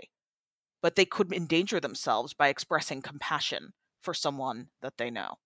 but 0.82 0.96
they 0.96 1.06
could 1.06 1.32
endanger 1.32 1.80
themselves 1.80 2.34
by 2.34 2.48
expressing 2.48 3.02
compassion 3.02 3.72
for 4.02 4.14
someone 4.14 4.68
that 4.82 4.98
they 4.98 5.10
know. 5.10 5.36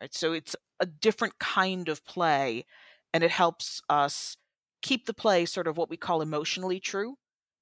Right? 0.00 0.14
So 0.14 0.32
it's 0.32 0.56
a 0.80 0.86
different 0.86 1.38
kind 1.38 1.88
of 1.88 2.04
play, 2.04 2.66
and 3.14 3.24
it 3.24 3.30
helps 3.30 3.80
us 3.88 4.36
keep 4.82 5.06
the 5.06 5.14
play 5.14 5.46
sort 5.46 5.68
of 5.68 5.76
what 5.76 5.90
we 5.90 5.96
call 5.96 6.22
emotionally 6.22 6.80
true 6.80 7.16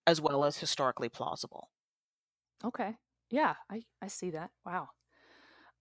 as 0.06 0.20
well 0.20 0.44
as 0.44 0.58
historically 0.58 1.10
plausible. 1.10 1.70
Okay. 2.64 2.96
Yeah, 3.30 3.54
I, 3.70 3.82
I 4.02 4.08
see 4.08 4.30
that. 4.30 4.50
Wow. 4.64 4.88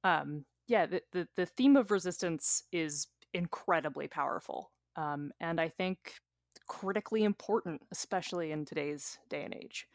Um, 0.04 0.46
yeah, 0.68 0.86
the, 0.86 1.02
the, 1.12 1.28
the 1.36 1.46
theme 1.46 1.76
of 1.78 1.92
resistance 1.92 2.64
is 2.72 3.08
incredibly 3.34 4.08
powerful. 4.08 4.72
Um, 4.96 5.32
and 5.40 5.60
I 5.60 5.70
think 5.70 6.16
critically 6.70 7.26
important, 7.26 7.82
especially 7.92 8.54
in 8.54 8.64
today's 8.64 9.18
day 9.30 9.44
and 9.44 9.54
age. 9.54 9.88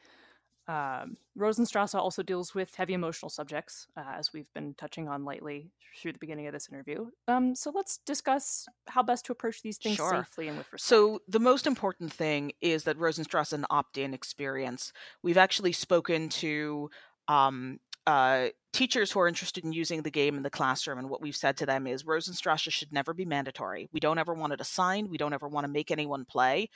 Um, 0.66 1.18
Rosenstrasse 1.36 1.94
also 1.94 2.22
deals 2.22 2.54
with 2.54 2.74
heavy 2.74 2.94
emotional 2.94 3.28
subjects, 3.28 3.86
uh, 3.98 4.14
as 4.18 4.32
we've 4.32 4.52
been 4.54 4.74
touching 4.74 5.08
on 5.08 5.24
lately 5.24 5.70
through 6.00 6.12
the 6.12 6.18
beginning 6.18 6.46
of 6.46 6.52
this 6.54 6.68
interview. 6.72 7.06
Um, 7.28 7.54
so 7.54 7.70
let's 7.74 7.98
discuss 7.98 8.66
how 8.88 9.02
best 9.02 9.26
to 9.26 9.32
approach 9.32 9.62
these 9.62 9.76
things 9.76 9.96
Sure. 9.96 10.26
safely 10.26 10.48
and 10.48 10.56
with 10.56 10.72
respect. 10.72 10.88
So 10.88 11.20
the 11.28 11.38
most 11.38 11.66
important 11.66 12.12
thing 12.12 12.52
is 12.60 12.84
that 12.84 12.96
Rosenstrasse 12.96 13.48
is 13.48 13.52
an 13.58 13.66
opt-in 13.68 14.14
experience. 14.14 14.92
We've 15.22 15.38
actually 15.38 15.72
spoken 15.72 16.30
to 16.30 16.90
um, 17.28 17.78
uh, 18.06 18.48
teachers 18.72 19.10
who 19.10 19.20
are 19.20 19.28
interested 19.28 19.64
in 19.64 19.72
using 19.72 20.02
the 20.02 20.10
game 20.10 20.36
in 20.36 20.42
the 20.42 20.50
classroom, 20.50 20.98
and 20.98 21.08
what 21.08 21.22
we've 21.22 21.36
said 21.36 21.56
to 21.58 21.66
them 21.66 21.86
is 21.86 22.04
Rosenstrasse 22.04 22.72
should 22.72 22.92
never 22.92 23.14
be 23.14 23.24
mandatory. 23.24 23.88
We 23.92 24.00
don't 24.00 24.18
ever 24.18 24.34
want 24.34 24.52
it 24.52 24.60
assigned. 24.60 25.08
We 25.08 25.18
don't 25.18 25.32
ever 25.32 25.48
want 25.48 25.64
to 25.64 25.72
make 25.72 25.90
anyone 25.90 26.24
play, 26.24 26.68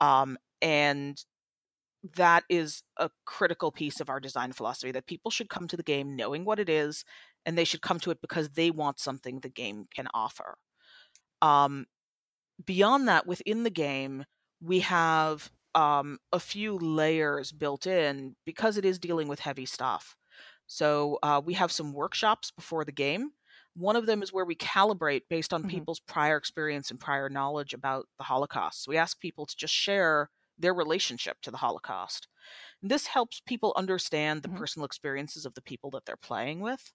um, 0.00 0.36
and 0.60 1.22
that 2.16 2.44
is 2.48 2.82
a 2.96 3.10
critical 3.24 3.72
piece 3.72 4.00
of 4.00 4.08
our 4.08 4.20
design 4.20 4.52
philosophy. 4.52 4.92
That 4.92 5.06
people 5.06 5.30
should 5.30 5.48
come 5.48 5.68
to 5.68 5.76
the 5.76 5.82
game 5.82 6.16
knowing 6.16 6.44
what 6.44 6.58
it 6.58 6.68
is, 6.68 7.04
and 7.46 7.56
they 7.56 7.64
should 7.64 7.82
come 7.82 8.00
to 8.00 8.10
it 8.10 8.20
because 8.20 8.50
they 8.50 8.70
want 8.70 9.00
something 9.00 9.40
the 9.40 9.48
game 9.48 9.86
can 9.94 10.08
offer. 10.12 10.58
Um, 11.40 11.86
beyond 12.64 13.08
that, 13.08 13.26
within 13.26 13.62
the 13.62 13.70
game, 13.70 14.24
we 14.60 14.80
have 14.80 15.50
um, 15.74 16.18
a 16.32 16.40
few 16.40 16.76
layers 16.78 17.52
built 17.52 17.86
in 17.86 18.34
because 18.44 18.76
it 18.76 18.84
is 18.84 18.98
dealing 18.98 19.28
with 19.28 19.40
heavy 19.40 19.66
stuff. 19.66 20.16
So 20.68 21.18
uh, 21.24 21.42
we 21.44 21.54
have 21.54 21.72
some 21.72 21.94
workshops 21.94 22.52
before 22.52 22.84
the 22.86 22.92
game. 22.92 23.32
One 23.74 23.96
of 23.96 24.06
them 24.06 24.22
is 24.22 24.32
where 24.32 24.44
we 24.46 24.56
calibrate 24.56 25.22
based 25.30 25.54
on 25.54 25.64
Mhm. 25.64 25.84
people's 25.84 26.00
prior 26.00 26.36
experience 26.36 26.90
and 26.90 27.00
prior 27.00 27.28
knowledge 27.28 27.74
about 27.74 28.08
the 28.18 28.24
Holocaust. 28.24 28.84
So 28.84 28.90
we 28.90 28.98
ask 28.98 29.20
people 29.20 29.46
to 29.46 29.56
just 29.56 29.74
share 29.74 30.30
their 30.58 30.74
relationship 30.74 31.40
to 31.42 31.50
the 31.52 31.58
Holocaust. 31.58 32.28
And 32.82 32.90
this 32.90 33.06
helps 33.06 33.40
people 33.40 33.74
understand 33.76 34.42
the 34.42 34.48
Mhm. 34.48 34.62
personal 34.62 34.86
experiences 34.86 35.46
of 35.46 35.54
the 35.54 35.62
people 35.62 35.90
that 35.92 36.06
they're 36.06 36.16
playing 36.16 36.60
with. 36.60 36.92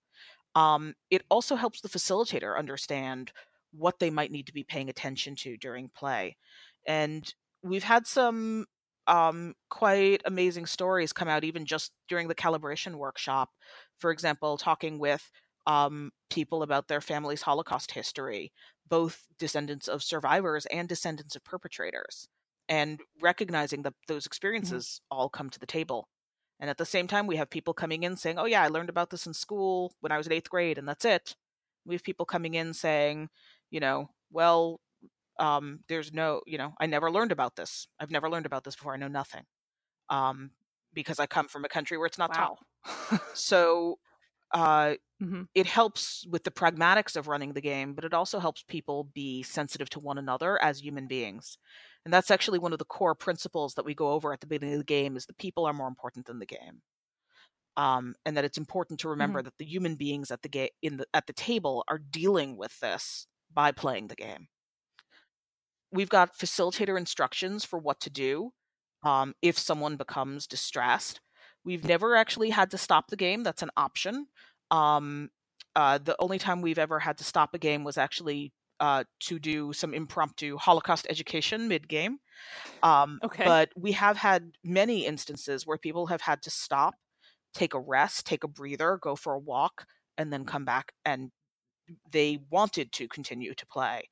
Um, 0.56 0.96
it 1.10 1.24
also 1.30 1.56
helps 1.56 1.82
the 1.82 1.90
facilitator 1.90 2.58
understand 2.58 3.32
what 3.72 4.00
they 4.00 4.10
might 4.10 4.32
need 4.32 4.48
to 4.48 4.54
be 4.54 4.64
paying 4.64 4.90
attention 4.90 5.36
to 5.38 5.58
during 5.58 5.90
play. 5.90 6.38
And 6.86 7.34
we've 7.64 7.84
had 7.84 8.06
some 8.06 8.68
um, 9.08 9.56
quite 9.70 10.22
amazing 10.26 10.66
stories 10.66 11.14
come 11.14 11.28
out 11.28 11.44
even 11.44 11.66
just 11.66 11.92
during 12.08 12.28
the 12.28 12.36
calibration 12.36 12.96
workshop. 12.96 13.50
For 14.00 14.12
example, 14.12 14.58
talking 14.58 15.00
with 15.00 15.30
um, 15.68 16.12
people 16.30 16.64
about 16.64 16.88
their 16.88 17.02
family's 17.02 17.42
Holocaust 17.42 17.92
history, 17.92 18.52
both 18.88 19.28
descendants 19.38 19.88
of 19.88 20.04
survivors 20.04 20.66
and 20.68 20.90
descendants 20.90 21.36
of 21.36 21.44
perpetrators, 21.44 22.28
and 22.70 23.00
recognizing 23.22 23.84
that 23.84 23.94
those 24.08 24.26
experiences 24.26 25.02
all 25.12 25.30
come 25.30 25.50
to 25.50 25.60
the 25.60 25.66
table. 25.66 26.08
And 26.60 26.70
at 26.70 26.78
the 26.78 26.86
same 26.86 27.08
time, 27.08 27.28
we 27.28 27.36
have 27.38 27.50
people 27.50 27.74
coming 27.74 28.04
in 28.04 28.16
saying, 28.16 28.40
Oh, 28.40 28.46
yeah, 28.46 28.64
I 28.64 28.68
learned 28.68 28.90
about 28.90 29.10
this 29.10 29.28
in 29.28 29.34
school 29.34 29.94
when 30.00 30.12
I 30.12 30.18
was 30.18 30.28
in 30.28 30.34
eighth 30.34 30.50
grade, 30.50 30.78
and 30.78 30.88
that's 30.88 31.06
it. 31.06 31.36
We 31.86 31.96
have 31.96 32.04
people 32.04 32.26
coming 32.26 32.54
in 32.54 32.74
saying, 32.74 33.30
You 33.70 33.80
know, 33.80 34.10
well, 34.32 34.80
um, 35.40 35.82
there's 35.88 36.14
no, 36.14 36.42
you 36.46 36.58
know, 36.58 36.74
I 36.80 36.86
never 36.86 37.12
learned 37.12 37.32
about 37.32 37.56
this. 37.56 37.88
I've 38.00 38.12
never 38.12 38.30
learned 38.30 38.46
about 38.46 38.64
this 38.64 38.76
before. 38.76 38.94
I 38.94 38.98
know 38.98 39.08
nothing. 39.08 39.44
Um, 40.10 40.52
because 40.94 41.20
I 41.20 41.28
come 41.28 41.48
from 41.48 41.66
a 41.66 41.70
country 41.70 41.98
where 41.98 42.08
it's 42.08 42.18
not 42.20 42.32
wow. 42.32 42.58
So 43.34 44.00
uh, 44.54 44.96
Mhm. 45.22 45.48
it 45.56 45.68
helps 45.68 46.26
with 46.28 46.44
the 46.44 46.52
pragmatics 46.52 47.16
of 47.16 47.28
running 47.28 47.54
the 47.54 47.62
game, 47.62 47.94
but 47.96 48.06
it 48.06 48.14
also 48.14 48.40
helps 48.40 48.64
people 48.64 49.04
be 49.06 49.44
sensitive 49.44 49.90
to 49.92 50.00
one 50.00 50.18
another 50.18 50.62
as 50.62 50.82
human 50.84 51.08
beings. 51.08 51.58
And 52.06 52.14
that's 52.14 52.32
actually 52.32 52.60
one 52.60 52.74
of 52.74 52.80
the 52.80 52.86
core 52.86 53.16
principles 53.16 53.76
that 53.76 53.86
we 53.86 53.96
go 53.96 54.12
over 54.12 54.34
at 54.34 54.42
the 54.42 54.48
beginning 54.48 54.76
of 54.76 54.80
the 54.80 54.86
game 54.86 55.16
is 55.18 55.26
the 55.26 55.34
people 55.34 55.66
are 55.66 55.74
more 55.74 55.88
important 55.88 56.26
than 56.28 56.40
the 56.40 56.46
game. 56.46 56.82
Um, 57.76 58.16
and 58.26 58.38
that 58.38 58.46
it's 58.46 58.58
important 58.58 59.00
to 59.02 59.10
remember 59.10 59.42
that 59.42 59.58
the 59.58 59.66
human 59.66 59.96
beings 59.96 60.32
at 60.32 60.44
the 60.44 60.50
ga- 60.50 60.72
in 60.84 60.98
the 60.98 61.08
at 61.14 61.26
the 61.28 61.34
table 61.34 61.84
are 61.88 61.98
dealing 61.98 62.56
with 62.58 62.80
this 62.80 63.28
by 63.52 63.72
playing 63.72 64.08
the 64.10 64.16
game. 64.16 64.48
We've 65.94 66.10
got 66.10 66.38
facilitator 66.38 66.98
instructions 66.98 67.64
for 67.64 67.78
what 67.80 68.00
to 68.02 68.10
do 68.10 68.52
um, 69.04 69.36
if 69.42 69.58
someone 69.58 69.96
becomes 69.96 70.48
distressed. 70.48 71.22
We've 71.64 71.86
never 71.86 72.16
actually 72.16 72.50
had 72.50 72.72
to 72.72 72.78
stop 72.78 73.08
the 73.08 73.16
game. 73.16 73.44
That's 73.44 73.62
an 73.62 73.70
option. 73.78 74.28
Um, 74.72 75.30
uh, 75.76 76.00
the 76.00 76.16
only 76.20 76.40
time 76.40 76.62
we've 76.62 76.80
ever 76.80 77.00
had 77.00 77.18
to 77.20 77.24
stop 77.24 77.54
a 77.54 77.60
game 77.60 77.84
was 77.84 77.98
actually 77.98 78.52
uh, 78.80 79.04
to 79.22 79.40
do 79.40 79.72
some 79.72 79.94
impromptu 79.94 80.58
Holocaust 80.58 81.08
education 81.10 81.68
mid 81.68 81.88
game. 81.88 82.18
Um, 82.82 83.20
Okay. 83.24 83.46
But 83.46 83.70
we 83.78 83.94
have 83.94 84.18
had 84.18 84.52
many 84.64 85.06
instances 85.06 85.66
where 85.66 85.78
people 85.78 86.08
have 86.08 86.22
had 86.22 86.42
to 86.42 86.50
stop, 86.50 86.96
take 87.54 87.74
a 87.74 87.80
rest, 87.80 88.26
take 88.26 88.44
a 88.44 88.48
breather, 88.48 88.98
go 89.02 89.16
for 89.16 89.34
a 89.34 89.40
walk, 89.40 89.86
and 90.18 90.34
then 90.34 90.44
come 90.44 90.66
back 90.66 90.92
and 91.06 91.32
they 92.12 92.40
wanted 92.50 92.92
to 92.94 93.08
continue 93.08 93.54
to 93.54 93.66
play. 93.68 94.10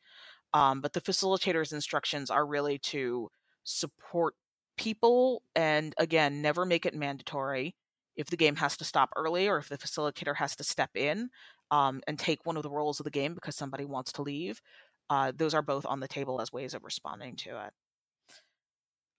Um, 0.53 0.81
but 0.81 0.93
the 0.93 1.01
facilitator's 1.01 1.73
instructions 1.73 2.29
are 2.29 2.45
really 2.45 2.77
to 2.79 3.29
support 3.63 4.35
people 4.77 5.43
and 5.55 5.93
again 5.97 6.41
never 6.41 6.65
make 6.65 6.85
it 6.85 6.95
mandatory 6.95 7.75
if 8.15 8.27
the 8.27 8.37
game 8.37 8.55
has 8.55 8.75
to 8.77 8.83
stop 8.83 9.09
early 9.15 9.47
or 9.47 9.57
if 9.57 9.69
the 9.69 9.77
facilitator 9.77 10.35
has 10.35 10.55
to 10.55 10.63
step 10.63 10.89
in 10.95 11.29
um, 11.69 12.01
and 12.07 12.17
take 12.17 12.45
one 12.45 12.57
of 12.57 12.63
the 12.63 12.69
roles 12.69 12.99
of 12.99 13.03
the 13.03 13.11
game 13.11 13.33
because 13.33 13.55
somebody 13.55 13.85
wants 13.85 14.11
to 14.11 14.21
leave. 14.21 14.61
Uh, 15.09 15.31
those 15.35 15.53
are 15.53 15.61
both 15.61 15.85
on 15.85 15.99
the 15.99 16.07
table 16.07 16.41
as 16.41 16.51
ways 16.51 16.73
of 16.73 16.83
responding 16.83 17.35
to 17.35 17.49
it. 17.65 17.73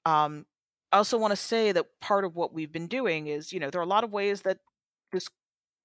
Um, 0.04 0.46
i 0.90 0.98
also 0.98 1.16
want 1.16 1.30
to 1.30 1.36
say 1.36 1.72
that 1.72 1.86
part 2.00 2.24
of 2.24 2.34
what 2.34 2.52
we've 2.52 2.72
been 2.72 2.88
doing 2.88 3.28
is 3.28 3.52
you 3.52 3.60
know 3.60 3.70
there 3.70 3.80
are 3.80 3.84
a 3.84 3.86
lot 3.88 4.04
of 4.04 4.12
ways 4.12 4.42
that 4.42 4.58
this 5.12 5.28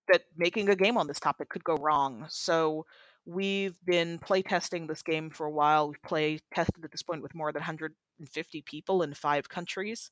that 0.08 0.24
making 0.36 0.70
a 0.70 0.75
game 0.75 0.98
on 0.98 1.08
this 1.08 1.20
topic 1.20 1.50
could 1.50 1.63
go 1.63 1.75
wrong. 1.75 2.25
So 2.30 2.86
we've 3.28 3.76
been 3.86 4.18
playtesting 4.20 4.88
this 4.88 5.04
game 5.04 5.30
for 5.30 5.46
a 5.46 5.52
while 5.52 5.90
we've 5.90 6.02
play 6.02 6.40
tested 6.54 6.84
at 6.84 6.92
this 6.92 7.04
point 7.04 7.22
with 7.22 7.36
more 7.36 7.52
than 7.52 7.60
150 7.60 8.62
people 8.62 9.04
in 9.04 9.14
five 9.14 9.50
countries 9.50 10.12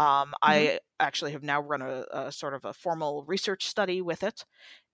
um, 0.00 0.06
mm-hmm. 0.06 0.32
I 0.42 0.78
actually 0.98 1.32
have 1.32 1.42
now 1.42 1.60
run 1.60 1.82
a, 1.82 2.06
a, 2.10 2.32
sort 2.32 2.54
of 2.54 2.64
a 2.64 2.72
formal 2.72 3.22
research 3.26 3.66
study 3.66 4.00
with 4.00 4.22
it, 4.22 4.46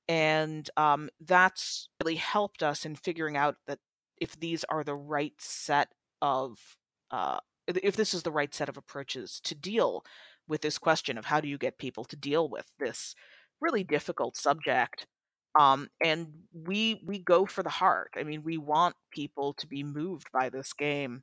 and 0.09 0.69
um, 0.77 1.11
that's 1.21 1.89
really 2.03 2.17
helped 2.17 2.61
us 2.61 2.85
in 2.85 2.97
figuring 2.97 3.37
out 3.37 3.55
that 3.69 3.79
if 4.21 4.39
these 4.39 4.65
are 4.65 4.83
the 4.83 4.97
right 4.97 5.35
set 5.39 5.89
of 6.21 6.59
uh, 7.13 7.39
if 7.69 7.95
this 7.95 8.15
is 8.15 8.25
the 8.25 8.33
right 8.33 8.53
set 8.53 8.69
of 8.69 8.77
approaches 8.77 9.41
to 9.45 9.55
deal 9.55 10.05
with 10.49 10.61
this 10.63 10.77
question 10.77 11.19
of 11.19 11.27
how 11.27 11.41
do 11.41 11.47
you 11.47 11.59
get 11.59 11.79
people 11.79 12.05
to 12.05 12.17
deal 12.17 12.49
with 12.49 12.67
this 12.81 13.15
really 13.61 13.85
difficult 13.85 14.37
subject 14.37 15.07
um, 15.59 15.89
and 16.03 16.29
we 16.53 17.03
we 17.05 17.19
go 17.19 17.47
for 17.47 17.63
the 17.63 17.71
heart 17.71 18.11
i 18.17 18.23
mean 18.23 18.43
we 18.43 18.59
want 18.59 18.95
people 19.11 19.55
to 19.55 19.67
be 19.67 19.83
moved 19.83 20.29
by 20.33 20.49
this 20.49 20.73
game 20.73 21.23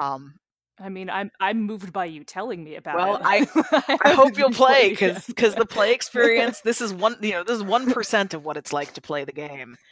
um, 0.00 0.34
I 0.80 0.88
mean, 0.88 1.10
I'm 1.10 1.30
I'm 1.40 1.62
moved 1.62 1.92
by 1.92 2.04
you 2.04 2.24
telling 2.24 2.62
me 2.62 2.76
about 2.76 2.96
well, 2.96 3.16
it. 3.16 3.22
I 3.24 3.46
I, 3.88 3.98
I 4.04 4.12
hope 4.12 4.38
you'll 4.38 4.50
play 4.50 4.90
because 4.90 5.26
because 5.26 5.54
the 5.54 5.66
play 5.66 5.92
experience. 5.94 6.60
This 6.60 6.80
is 6.80 6.92
one 6.92 7.16
you 7.20 7.32
know 7.32 7.44
this 7.44 7.56
is 7.56 7.62
one 7.62 7.92
percent 7.92 8.34
of 8.34 8.44
what 8.44 8.56
it's 8.56 8.72
like 8.72 8.94
to 8.94 9.00
play 9.00 9.24
the 9.24 9.32
game. 9.32 9.76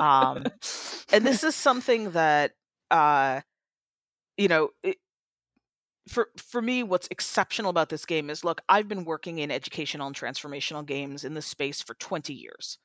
Um, 0.00 0.46
and 1.12 1.26
this 1.26 1.44
is 1.44 1.54
something 1.54 2.12
that 2.12 2.52
uh, 2.90 3.42
you 4.38 4.48
know. 4.48 4.70
It, 4.82 4.96
for 6.10 6.28
for 6.36 6.60
me, 6.60 6.82
what's 6.82 7.08
exceptional 7.10 7.70
about 7.70 7.88
this 7.88 8.04
game 8.04 8.30
is 8.30 8.44
look, 8.44 8.60
I've 8.68 8.88
been 8.88 9.04
working 9.04 9.38
in 9.38 9.50
educational 9.50 10.08
and 10.08 10.16
transformational 10.16 10.84
games 10.84 11.24
in 11.24 11.34
this 11.34 11.46
space 11.46 11.80
for 11.80 11.94
20 11.94 12.34
years. 12.34 12.78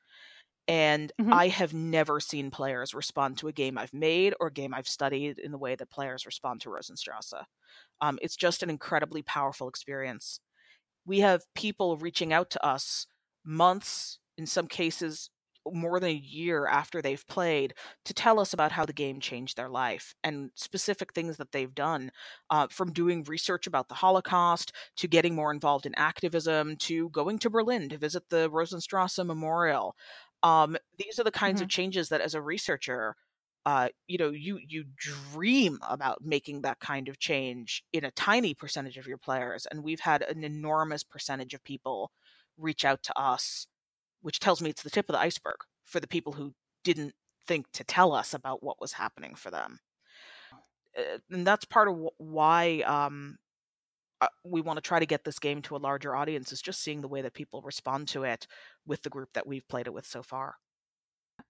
And 0.67 1.11
mm-hmm. 1.19 1.33
I 1.33 1.47
have 1.47 1.73
never 1.73 2.19
seen 2.19 2.49
players 2.49 2.93
respond 2.93 3.37
to 3.39 3.47
a 3.47 3.53
game 3.53 3.77
I've 3.77 3.93
made 3.93 4.33
or 4.39 4.47
a 4.47 4.53
game 4.53 4.73
I've 4.73 4.87
studied 4.87 5.37
in 5.39 5.51
the 5.51 5.57
way 5.57 5.75
that 5.75 5.91
players 5.91 6.25
respond 6.25 6.61
to 6.61 6.69
Rosenstrasse. 6.69 7.33
Um, 8.01 8.17
it's 8.21 8.35
just 8.35 8.63
an 8.63 8.69
incredibly 8.69 9.21
powerful 9.21 9.67
experience. 9.67 10.39
We 11.05 11.19
have 11.19 11.43
people 11.53 11.97
reaching 11.97 12.33
out 12.33 12.49
to 12.51 12.65
us 12.65 13.05
months, 13.43 14.19
in 14.39 14.47
some 14.47 14.67
cases, 14.67 15.29
more 15.73 15.99
than 15.99 16.09
a 16.09 16.13
year 16.13 16.67
after 16.67 17.01
they've 17.01 17.25
played 17.27 17.73
to 18.05 18.13
tell 18.13 18.39
us 18.39 18.53
about 18.53 18.71
how 18.71 18.85
the 18.85 18.93
game 18.93 19.19
changed 19.19 19.57
their 19.57 19.69
life 19.69 20.13
and 20.23 20.51
specific 20.55 21.13
things 21.13 21.37
that 21.37 21.51
they've 21.51 21.75
done 21.75 22.11
uh, 22.49 22.67
from 22.69 22.91
doing 22.91 23.23
research 23.23 23.67
about 23.67 23.89
the 23.89 23.95
holocaust 23.95 24.71
to 24.95 25.07
getting 25.07 25.35
more 25.35 25.51
involved 25.51 25.85
in 25.85 25.95
activism 25.95 26.75
to 26.77 27.09
going 27.09 27.39
to 27.39 27.49
berlin 27.49 27.89
to 27.89 27.97
visit 27.97 28.23
the 28.29 28.49
rosenstrasse 28.49 29.17
memorial 29.19 29.95
um, 30.43 30.77
these 30.97 31.19
are 31.19 31.23
the 31.23 31.31
kinds 31.31 31.57
mm-hmm. 31.57 31.63
of 31.63 31.69
changes 31.69 32.09
that 32.09 32.21
as 32.21 32.35
a 32.35 32.41
researcher 32.41 33.15
uh, 33.65 33.89
you 34.07 34.17
know 34.17 34.29
you 34.29 34.59
you 34.67 34.85
dream 34.95 35.79
about 35.89 36.23
making 36.23 36.61
that 36.61 36.79
kind 36.79 37.09
of 37.09 37.19
change 37.19 37.83
in 37.93 38.05
a 38.05 38.11
tiny 38.11 38.53
percentage 38.53 38.97
of 38.97 39.07
your 39.07 39.17
players 39.17 39.65
and 39.71 39.83
we've 39.83 40.01
had 40.01 40.21
an 40.21 40.43
enormous 40.43 41.03
percentage 41.03 41.53
of 41.53 41.63
people 41.63 42.11
reach 42.57 42.85
out 42.85 43.01
to 43.03 43.19
us 43.19 43.67
which 44.25 44.39
tells 44.39 44.61
me 44.61 44.69
it's 44.69 44.83
the 44.83 44.89
tip 44.89 45.07
of 45.09 45.13
the 45.13 45.19
iceberg 45.19 45.57
for 45.83 45.99
the 45.99 46.07
people 46.07 46.33
who 46.33 46.53
didn't 46.83 47.13
think 47.47 47.65
to 47.73 47.83
tell 47.83 48.11
us 48.11 48.33
about 48.33 48.63
what 48.63 48.81
was 48.81 48.93
happening 48.93 49.35
for 49.35 49.51
them 49.51 49.79
uh, 50.97 51.17
and 51.31 51.45
that's 51.45 51.65
part 51.65 51.87
of 51.87 51.97
why 52.17 52.81
um, 52.81 53.37
uh, 54.21 54.27
we 54.43 54.61
want 54.61 54.77
to 54.77 54.81
try 54.81 54.99
to 54.99 55.05
get 55.05 55.23
this 55.23 55.39
game 55.39 55.61
to 55.63 55.75
a 55.75 55.77
larger 55.77 56.15
audience 56.15 56.51
is 56.51 56.61
just 56.61 56.81
seeing 56.81 57.01
the 57.01 57.07
way 57.07 57.21
that 57.21 57.33
people 57.33 57.61
respond 57.61 58.07
to 58.07 58.23
it 58.23 58.47
with 58.85 59.01
the 59.03 59.09
group 59.09 59.29
that 59.33 59.45
we've 59.45 59.67
played 59.67 59.87
it 59.87 59.93
with 59.93 60.05
so 60.05 60.23
far. 60.23 60.55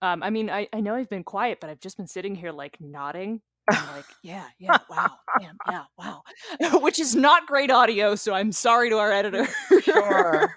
Um, 0.01 0.23
I 0.23 0.29
mean, 0.29 0.49
I, 0.49 0.67
I 0.73 0.81
know 0.81 0.95
I've 0.95 1.09
been 1.09 1.23
quiet, 1.23 1.59
but 1.61 1.69
I've 1.69 1.79
just 1.79 1.97
been 1.97 2.07
sitting 2.07 2.35
here 2.35 2.51
like 2.51 2.77
nodding. 2.79 3.41
I'm 3.69 3.95
like, 3.95 4.05
yeah, 4.23 4.45
yeah, 4.59 4.77
wow, 4.89 5.11
man, 5.39 5.55
yeah, 5.69 5.83
wow, 5.97 6.23
which 6.81 6.99
is 6.99 7.15
not 7.15 7.45
great 7.47 7.71
audio. 7.71 8.15
So 8.15 8.33
I'm 8.33 8.51
sorry 8.51 8.89
to 8.89 8.97
our 8.97 9.11
editor. 9.13 9.47
sure. 9.81 10.53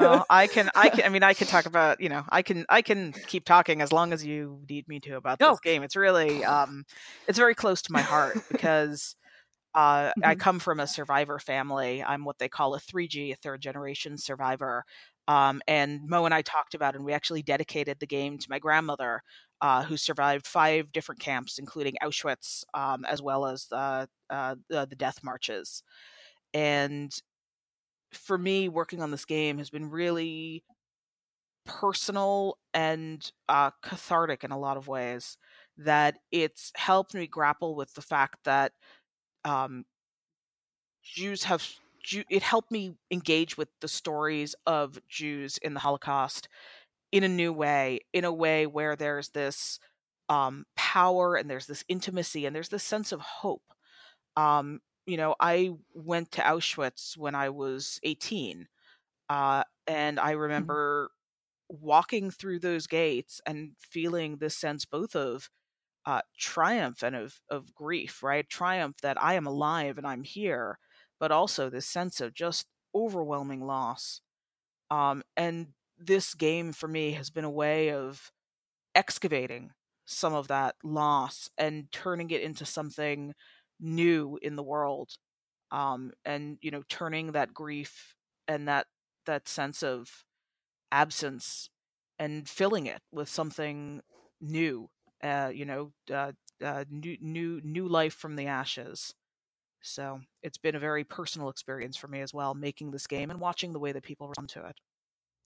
Well, 0.00 0.26
I 0.28 0.46
can, 0.46 0.70
I 0.74 0.88
can, 0.88 1.04
I 1.04 1.08
mean, 1.08 1.22
I 1.22 1.34
can 1.34 1.46
talk 1.46 1.66
about, 1.66 2.00
you 2.00 2.08
know, 2.08 2.24
I 2.28 2.42
can, 2.42 2.64
I 2.68 2.82
can 2.82 3.12
keep 3.12 3.44
talking 3.44 3.80
as 3.80 3.92
long 3.92 4.12
as 4.12 4.24
you 4.24 4.60
need 4.68 4.88
me 4.88 5.00
to 5.00 5.16
about 5.16 5.38
this 5.38 5.48
oh. 5.48 5.58
game. 5.62 5.82
It's 5.82 5.96
really, 5.96 6.44
um, 6.44 6.84
it's 7.28 7.38
very 7.38 7.54
close 7.54 7.82
to 7.82 7.92
my 7.92 8.02
heart 8.02 8.38
because 8.50 9.16
uh, 9.74 10.08
mm-hmm. 10.08 10.24
I 10.24 10.34
come 10.34 10.58
from 10.58 10.80
a 10.80 10.86
survivor 10.86 11.38
family. 11.38 12.02
I'm 12.02 12.24
what 12.24 12.38
they 12.38 12.48
call 12.48 12.74
a 12.74 12.80
3G, 12.80 13.32
a 13.32 13.36
third 13.36 13.60
generation 13.60 14.18
survivor. 14.18 14.84
Um, 15.28 15.60
and 15.66 16.08
Mo 16.08 16.24
and 16.24 16.32
I 16.32 16.42
talked 16.42 16.74
about, 16.74 16.94
it, 16.94 16.98
and 16.98 17.04
we 17.04 17.12
actually 17.12 17.42
dedicated 17.42 17.98
the 17.98 18.06
game 18.06 18.38
to 18.38 18.46
my 18.48 18.58
grandmother, 18.58 19.22
uh, 19.60 19.82
who 19.82 19.96
survived 19.96 20.46
five 20.46 20.92
different 20.92 21.20
camps, 21.20 21.58
including 21.58 21.94
Auschwitz, 22.02 22.62
um, 22.74 23.04
as 23.04 23.20
well 23.20 23.46
as 23.46 23.66
uh, 23.72 24.06
the, 24.30 24.86
the 24.86 24.96
death 24.96 25.18
marches. 25.24 25.82
And 26.54 27.12
for 28.12 28.38
me, 28.38 28.68
working 28.68 29.02
on 29.02 29.10
this 29.10 29.24
game 29.24 29.58
has 29.58 29.70
been 29.70 29.90
really 29.90 30.62
personal 31.64 32.58
and 32.72 33.30
uh, 33.48 33.70
cathartic 33.82 34.44
in 34.44 34.50
a 34.52 34.58
lot 34.58 34.76
of 34.76 34.88
ways. 34.88 35.36
That 35.78 36.16
it's 36.32 36.72
helped 36.74 37.14
me 37.14 37.26
grapple 37.26 37.74
with 37.74 37.92
the 37.94 38.02
fact 38.02 38.44
that 38.44 38.72
um, 39.44 39.84
Jews 41.02 41.44
have 41.44 41.66
it 42.30 42.42
helped 42.42 42.70
me 42.70 42.94
engage 43.10 43.56
with 43.56 43.68
the 43.80 43.88
stories 43.88 44.54
of 44.66 44.98
Jews 45.08 45.58
in 45.58 45.74
the 45.74 45.80
Holocaust 45.80 46.48
in 47.12 47.24
a 47.24 47.28
new 47.28 47.52
way, 47.52 48.00
in 48.12 48.24
a 48.24 48.32
way 48.32 48.66
where 48.66 48.96
there's 48.96 49.30
this 49.30 49.80
um, 50.28 50.66
power 50.76 51.36
and 51.36 51.48
there's 51.50 51.66
this 51.66 51.84
intimacy 51.88 52.46
and 52.46 52.54
there's 52.54 52.68
this 52.68 52.84
sense 52.84 53.12
of 53.12 53.20
hope. 53.20 53.62
Um, 54.36 54.80
you 55.06 55.16
know, 55.16 55.34
I 55.40 55.72
went 55.94 56.32
to 56.32 56.42
Auschwitz 56.42 57.16
when 57.16 57.34
I 57.34 57.50
was 57.50 58.00
18, 58.02 58.68
uh, 59.28 59.62
and 59.86 60.20
I 60.20 60.32
mm-hmm. 60.32 60.40
remember 60.40 61.10
mm-hmm. 61.72 61.86
walking 61.86 62.30
through 62.30 62.60
those 62.60 62.86
gates 62.86 63.40
and 63.46 63.72
feeling 63.78 64.36
this 64.36 64.56
sense 64.56 64.84
both 64.84 65.14
of 65.14 65.48
uh, 66.04 66.20
triumph 66.38 67.02
and 67.02 67.16
of, 67.16 67.40
of 67.50 67.74
grief, 67.74 68.22
right? 68.22 68.48
Triumph 68.48 68.96
that 69.02 69.20
I 69.22 69.34
am 69.34 69.46
alive 69.46 69.98
and 69.98 70.06
I'm 70.06 70.22
here, 70.22 70.78
but 71.18 71.32
also 71.32 71.68
this 71.68 71.86
sense 71.86 72.20
of 72.20 72.34
just 72.34 72.66
overwhelming 72.94 73.66
loss. 73.66 74.20
Um, 74.90 75.22
and 75.36 75.68
this 75.98 76.34
game 76.34 76.72
for 76.72 76.86
me 76.86 77.12
has 77.12 77.30
been 77.30 77.44
a 77.44 77.50
way 77.50 77.90
of 77.90 78.30
excavating 78.94 79.72
some 80.04 80.32
of 80.32 80.48
that 80.48 80.76
loss 80.84 81.50
and 81.58 81.90
turning 81.90 82.30
it 82.30 82.42
into 82.42 82.64
something 82.64 83.34
new 83.80 84.38
in 84.42 84.56
the 84.56 84.62
world. 84.62 85.10
Um, 85.70 86.12
and 86.24 86.58
you 86.62 86.70
know, 86.70 86.82
turning 86.88 87.32
that 87.32 87.54
grief 87.54 88.14
and 88.48 88.68
that 88.68 88.86
that 89.26 89.48
sense 89.48 89.82
of 89.82 90.24
absence 90.92 91.70
and 92.18 92.48
filling 92.48 92.86
it 92.86 93.00
with 93.12 93.28
something 93.28 94.00
new 94.40 94.88
uh, 95.22 95.50
you 95.52 95.64
know, 95.64 95.92
uh, 96.12 96.32
uh, 96.62 96.84
new 96.90 97.16
new 97.20 97.60
new 97.64 97.88
life 97.88 98.14
from 98.14 98.36
the 98.36 98.46
ashes. 98.46 99.14
So 99.82 100.20
it's 100.42 100.58
been 100.58 100.74
a 100.74 100.80
very 100.80 101.04
personal 101.04 101.48
experience 101.48 101.96
for 101.96 102.08
me 102.08 102.20
as 102.20 102.34
well, 102.34 102.54
making 102.54 102.90
this 102.90 103.06
game 103.06 103.30
and 103.30 103.40
watching 103.40 103.72
the 103.72 103.80
way 103.80 103.92
that 103.92 104.02
people 104.02 104.28
respond 104.28 104.48
to 104.50 104.66
it. 104.66 104.76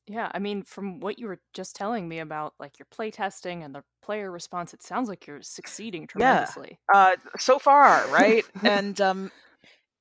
Yeah, 0.06 0.30
I 0.32 0.38
mean, 0.38 0.64
from 0.64 1.00
what 1.00 1.18
you 1.18 1.28
were 1.28 1.40
just 1.54 1.76
telling 1.76 2.08
me 2.08 2.18
about 2.18 2.54
like 2.58 2.78
your 2.78 2.86
playtesting 2.92 3.64
and 3.64 3.74
the 3.74 3.82
player 4.02 4.30
response, 4.30 4.74
it 4.74 4.82
sounds 4.82 5.08
like 5.08 5.26
you're 5.26 5.42
succeeding 5.42 6.06
tremendously. 6.06 6.78
Yeah, 6.92 7.00
uh, 7.00 7.16
so 7.38 7.58
far, 7.58 8.06
right? 8.08 8.44
and 8.64 9.00
um, 9.00 9.30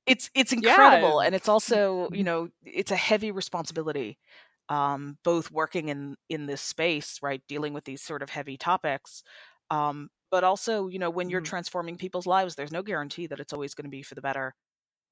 it's 0.06 0.30
it's 0.34 0.52
incredible, 0.52 1.20
yeah. 1.20 1.26
and 1.26 1.34
it's 1.34 1.48
also 1.54 2.08
you 2.12 2.24
know 2.24 2.48
it's 2.64 2.90
a 2.90 2.96
heavy 2.96 3.30
responsibility. 3.30 4.18
Um, 4.68 5.18
both 5.24 5.50
working 5.50 5.88
in 5.88 6.16
in 6.28 6.46
this 6.46 6.60
space, 6.60 7.18
right, 7.22 7.42
dealing 7.48 7.72
with 7.72 7.84
these 7.84 8.02
sort 8.02 8.22
of 8.22 8.30
heavy 8.30 8.56
topics, 8.56 9.22
um, 9.70 10.10
but 10.30 10.44
also, 10.44 10.88
you 10.88 10.98
know, 10.98 11.10
when 11.10 11.28
you're 11.28 11.40
mm-hmm. 11.40 11.48
transforming 11.50 11.96
people's 11.96 12.26
lives, 12.26 12.54
there's 12.54 12.72
no 12.72 12.82
guarantee 12.82 13.26
that 13.26 13.40
it's 13.40 13.52
always 13.52 13.74
going 13.74 13.84
to 13.84 13.90
be 13.90 14.02
for 14.02 14.14
the 14.14 14.20
better. 14.20 14.54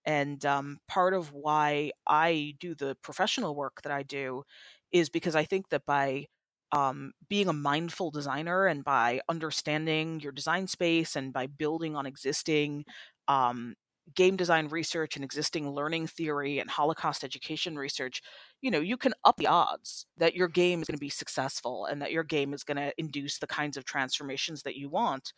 And 0.04 0.44
um, 0.46 0.78
part 0.88 1.12
of 1.12 1.32
why 1.32 1.92
I 2.06 2.54
do 2.60 2.74
the 2.74 2.96
professional 3.02 3.54
work 3.54 3.82
that 3.82 3.92
I 3.92 4.04
do 4.04 4.44
is 4.92 5.08
because 5.08 5.36
I 5.36 5.44
think 5.44 5.68
that 5.70 5.86
by 5.86 6.26
um, 6.72 7.12
being 7.28 7.48
a 7.48 7.52
mindful 7.52 8.10
designer 8.10 8.66
and 8.66 8.84
by 8.84 9.20
understanding 9.28 10.20
your 10.20 10.32
design 10.32 10.66
space 10.66 11.16
and 11.16 11.32
by 11.32 11.46
building 11.46 11.96
on 11.96 12.06
existing 12.06 12.84
um, 13.26 13.74
game 14.14 14.36
design 14.36 14.68
research 14.68 15.16
and 15.16 15.24
existing 15.24 15.70
learning 15.70 16.06
theory 16.06 16.58
and 16.58 16.70
Holocaust 16.70 17.24
education 17.24 17.76
research, 17.76 18.22
you 18.60 18.70
know, 18.70 18.80
you 18.80 18.96
can 18.96 19.14
up 19.24 19.36
the 19.36 19.46
odds 19.46 20.06
that 20.16 20.34
your 20.34 20.48
game 20.48 20.80
is 20.82 20.88
going 20.88 20.96
to 20.96 21.00
be 21.00 21.10
successful 21.10 21.86
and 21.86 22.00
that 22.02 22.12
your 22.12 22.24
game 22.24 22.52
is 22.54 22.64
going 22.64 22.76
to 22.76 22.92
induce 22.98 23.38
the 23.38 23.46
kinds 23.46 23.76
of 23.76 23.84
transformations 23.84 24.62
that 24.62 24.76
you 24.76 24.88
want. 24.88 25.32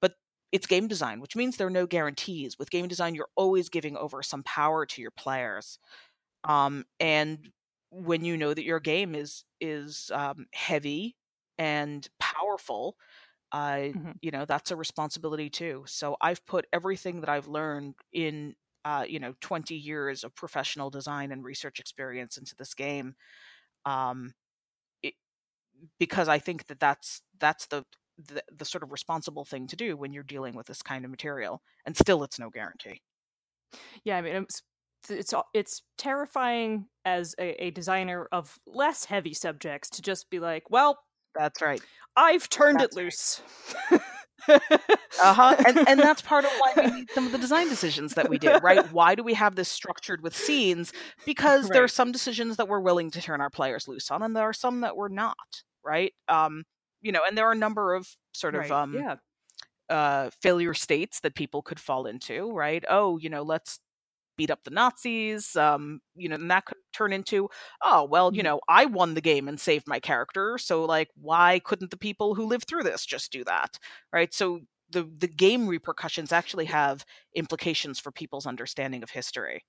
But 0.00 0.14
it's 0.52 0.66
game 0.66 0.88
design, 0.88 1.20
which 1.20 1.36
means 1.36 1.56
there 1.56 1.66
are 1.66 1.70
no 1.70 1.86
guarantees. 1.86 2.58
With 2.58 2.70
game 2.70 2.88
design, 2.88 3.14
you're 3.14 3.28
always 3.36 3.68
giving 3.68 3.96
over 3.96 4.22
some 4.22 4.42
power 4.42 4.86
to 4.86 5.02
your 5.02 5.12
players. 5.12 5.78
Um, 6.44 6.84
and 7.00 7.50
when 7.90 8.24
you 8.24 8.36
know 8.36 8.52
that 8.54 8.64
your 8.64 8.80
game 8.80 9.14
is 9.14 9.44
is 9.60 10.10
um, 10.14 10.46
heavy 10.52 11.16
and 11.58 12.08
powerful, 12.20 12.96
I, 13.52 13.92
mm-hmm. 13.96 14.12
you 14.20 14.30
know, 14.30 14.44
that's 14.44 14.70
a 14.70 14.76
responsibility 14.76 15.50
too. 15.50 15.84
So 15.86 16.16
I've 16.20 16.44
put 16.46 16.66
everything 16.72 17.20
that 17.20 17.30
I've 17.30 17.48
learned 17.48 17.94
in, 18.12 18.54
uh, 18.84 19.04
you 19.08 19.18
know, 19.18 19.34
20 19.40 19.74
years 19.74 20.24
of 20.24 20.34
professional 20.34 20.90
design 20.90 21.32
and 21.32 21.44
research 21.44 21.80
experience 21.80 22.36
into 22.36 22.54
this 22.56 22.74
game, 22.74 23.14
um, 23.84 24.34
it, 25.02 25.14
because 25.98 26.28
I 26.28 26.38
think 26.38 26.66
that 26.66 26.80
that's 26.80 27.22
that's 27.38 27.66
the, 27.66 27.84
the 28.18 28.42
the 28.56 28.64
sort 28.64 28.82
of 28.82 28.92
responsible 28.92 29.44
thing 29.44 29.66
to 29.68 29.76
do 29.76 29.96
when 29.96 30.12
you're 30.12 30.22
dealing 30.24 30.54
with 30.54 30.66
this 30.66 30.82
kind 30.82 31.04
of 31.04 31.10
material. 31.10 31.62
And 31.86 31.96
still, 31.96 32.22
it's 32.24 32.38
no 32.38 32.50
guarantee. 32.50 33.00
Yeah, 34.04 34.16
I 34.16 34.22
mean, 34.22 34.46
it's 35.08 35.34
it's 35.54 35.82
terrifying 35.96 36.86
as 37.04 37.34
a, 37.38 37.64
a 37.64 37.70
designer 37.70 38.28
of 38.32 38.58
less 38.66 39.04
heavy 39.04 39.34
subjects 39.34 39.90
to 39.90 40.02
just 40.02 40.30
be 40.30 40.38
like, 40.38 40.70
well, 40.70 40.98
that's 41.34 41.62
right. 41.62 41.80
I've 42.16 42.48
turned 42.48 42.80
that's 42.80 42.96
it 42.96 43.00
loose. 43.00 43.42
Right. 43.90 44.00
uh-huh. 44.48 45.56
And 45.66 45.88
and 45.88 46.00
that's 46.00 46.22
part 46.22 46.44
of 46.44 46.50
why 46.58 46.72
we 46.76 46.90
need 46.98 47.10
some 47.10 47.26
of 47.26 47.32
the 47.32 47.38
design 47.38 47.68
decisions 47.68 48.14
that 48.14 48.28
we 48.28 48.38
did, 48.38 48.62
right? 48.62 48.90
Why 48.92 49.14
do 49.14 49.22
we 49.22 49.34
have 49.34 49.56
this 49.56 49.68
structured 49.68 50.22
with 50.22 50.34
scenes? 50.34 50.92
Because 51.26 51.64
right. 51.64 51.72
there 51.74 51.84
are 51.84 51.88
some 51.88 52.12
decisions 52.12 52.56
that 52.56 52.68
we're 52.68 52.80
willing 52.80 53.10
to 53.12 53.20
turn 53.20 53.40
our 53.40 53.50
players 53.50 53.88
loose 53.88 54.10
on, 54.10 54.22
and 54.22 54.34
there 54.34 54.44
are 54.44 54.52
some 54.52 54.80
that 54.82 54.96
we're 54.96 55.08
not, 55.08 55.36
right? 55.84 56.12
Um, 56.28 56.64
you 57.02 57.12
know, 57.12 57.20
and 57.26 57.36
there 57.36 57.46
are 57.46 57.52
a 57.52 57.56
number 57.56 57.94
of 57.94 58.08
sort 58.32 58.54
of 58.54 58.62
right. 58.62 58.70
um 58.70 58.94
yeah. 58.94 59.16
uh 59.88 60.30
failure 60.40 60.74
states 60.74 61.20
that 61.20 61.34
people 61.34 61.62
could 61.62 61.80
fall 61.80 62.06
into, 62.06 62.50
right? 62.52 62.84
Oh, 62.88 63.18
you 63.18 63.28
know, 63.28 63.42
let's 63.42 63.80
beat 64.38 64.50
up 64.50 64.64
the 64.64 64.70
Nazis. 64.70 65.54
Um, 65.56 66.00
you 66.16 66.30
know, 66.30 66.36
and 66.36 66.50
that 66.50 66.64
could 66.64 66.78
turn 66.94 67.12
into, 67.12 67.50
oh, 67.82 68.04
well, 68.04 68.32
you 68.32 68.38
mm-hmm. 68.38 68.46
know, 68.46 68.60
I 68.66 68.86
won 68.86 69.12
the 69.12 69.20
game 69.20 69.48
and 69.48 69.60
saved 69.60 69.86
my 69.86 70.00
character. 70.00 70.56
So, 70.56 70.86
like, 70.86 71.10
why 71.20 71.60
couldn't 71.64 71.90
the 71.90 71.98
people 71.98 72.34
who 72.34 72.46
lived 72.46 72.66
through 72.66 72.84
this 72.84 73.04
just 73.04 73.30
do 73.30 73.44
that? 73.44 73.78
Right. 74.10 74.32
So 74.32 74.60
the 74.90 75.06
the 75.18 75.28
game 75.28 75.68
repercussions 75.68 76.32
actually 76.32 76.64
have 76.64 77.04
implications 77.34 77.98
for 77.98 78.10
people's 78.10 78.46
understanding 78.46 79.02
of 79.02 79.10
history. 79.10 79.64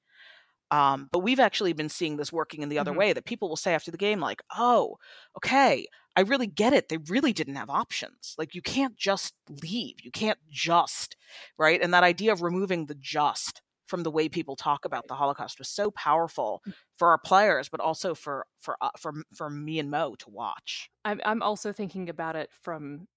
Um, 0.72 1.10
but 1.12 1.20
we've 1.20 1.40
actually 1.40 1.74
been 1.74 1.90
seeing 1.90 2.18
this 2.18 2.32
working 2.32 2.62
in 2.62 2.70
the 2.70 2.78
other 2.78 2.92
mm-hmm. 2.92 3.00
way 3.00 3.14
that 3.14 3.26
people 3.26 3.50
will 3.50 3.56
say 3.58 3.74
after 3.74 3.90
the 3.90 3.98
game, 3.98 4.20
like, 4.20 4.44
oh, 4.56 4.98
okay, 5.36 5.88
I 6.16 6.22
really 6.22 6.48
get 6.48 6.74
it. 6.74 6.90
They 6.90 6.98
really 6.98 7.34
didn't 7.34 7.56
have 7.56 7.72
options. 7.72 8.36
Like, 8.38 8.54
you 8.54 8.62
can't 8.62 8.96
just 8.96 9.34
leave. 9.64 9.96
You 10.04 10.12
can't 10.12 10.38
just, 10.52 11.16
right? 11.58 11.82
And 11.82 11.94
that 11.94 12.04
idea 12.04 12.32
of 12.32 12.44
removing 12.44 12.86
the 12.86 12.96
just 12.96 13.62
from 13.90 14.04
the 14.04 14.12
way 14.12 14.30
people 14.30 14.56
talk 14.56 14.86
about 14.86 15.08
the 15.08 15.16
Holocaust 15.16 15.58
was 15.58 15.68
so 15.68 15.90
powerful 15.92 16.62
mm. 16.68 16.74
for 16.98 17.10
our 17.10 17.18
players, 17.18 17.68
but 17.68 17.80
also 17.80 18.14
for 18.14 18.46
for 18.60 18.78
uh, 18.82 18.92
for 18.98 19.14
for 19.34 19.50
me 19.50 19.80
and 19.80 19.90
Mo 19.90 20.16
to 20.20 20.30
watch. 20.30 20.90
I'm 21.04 21.20
I'm 21.26 21.42
also 21.42 21.74
thinking 21.74 22.08
about 22.08 22.36
it 22.36 22.50
from 22.62 23.08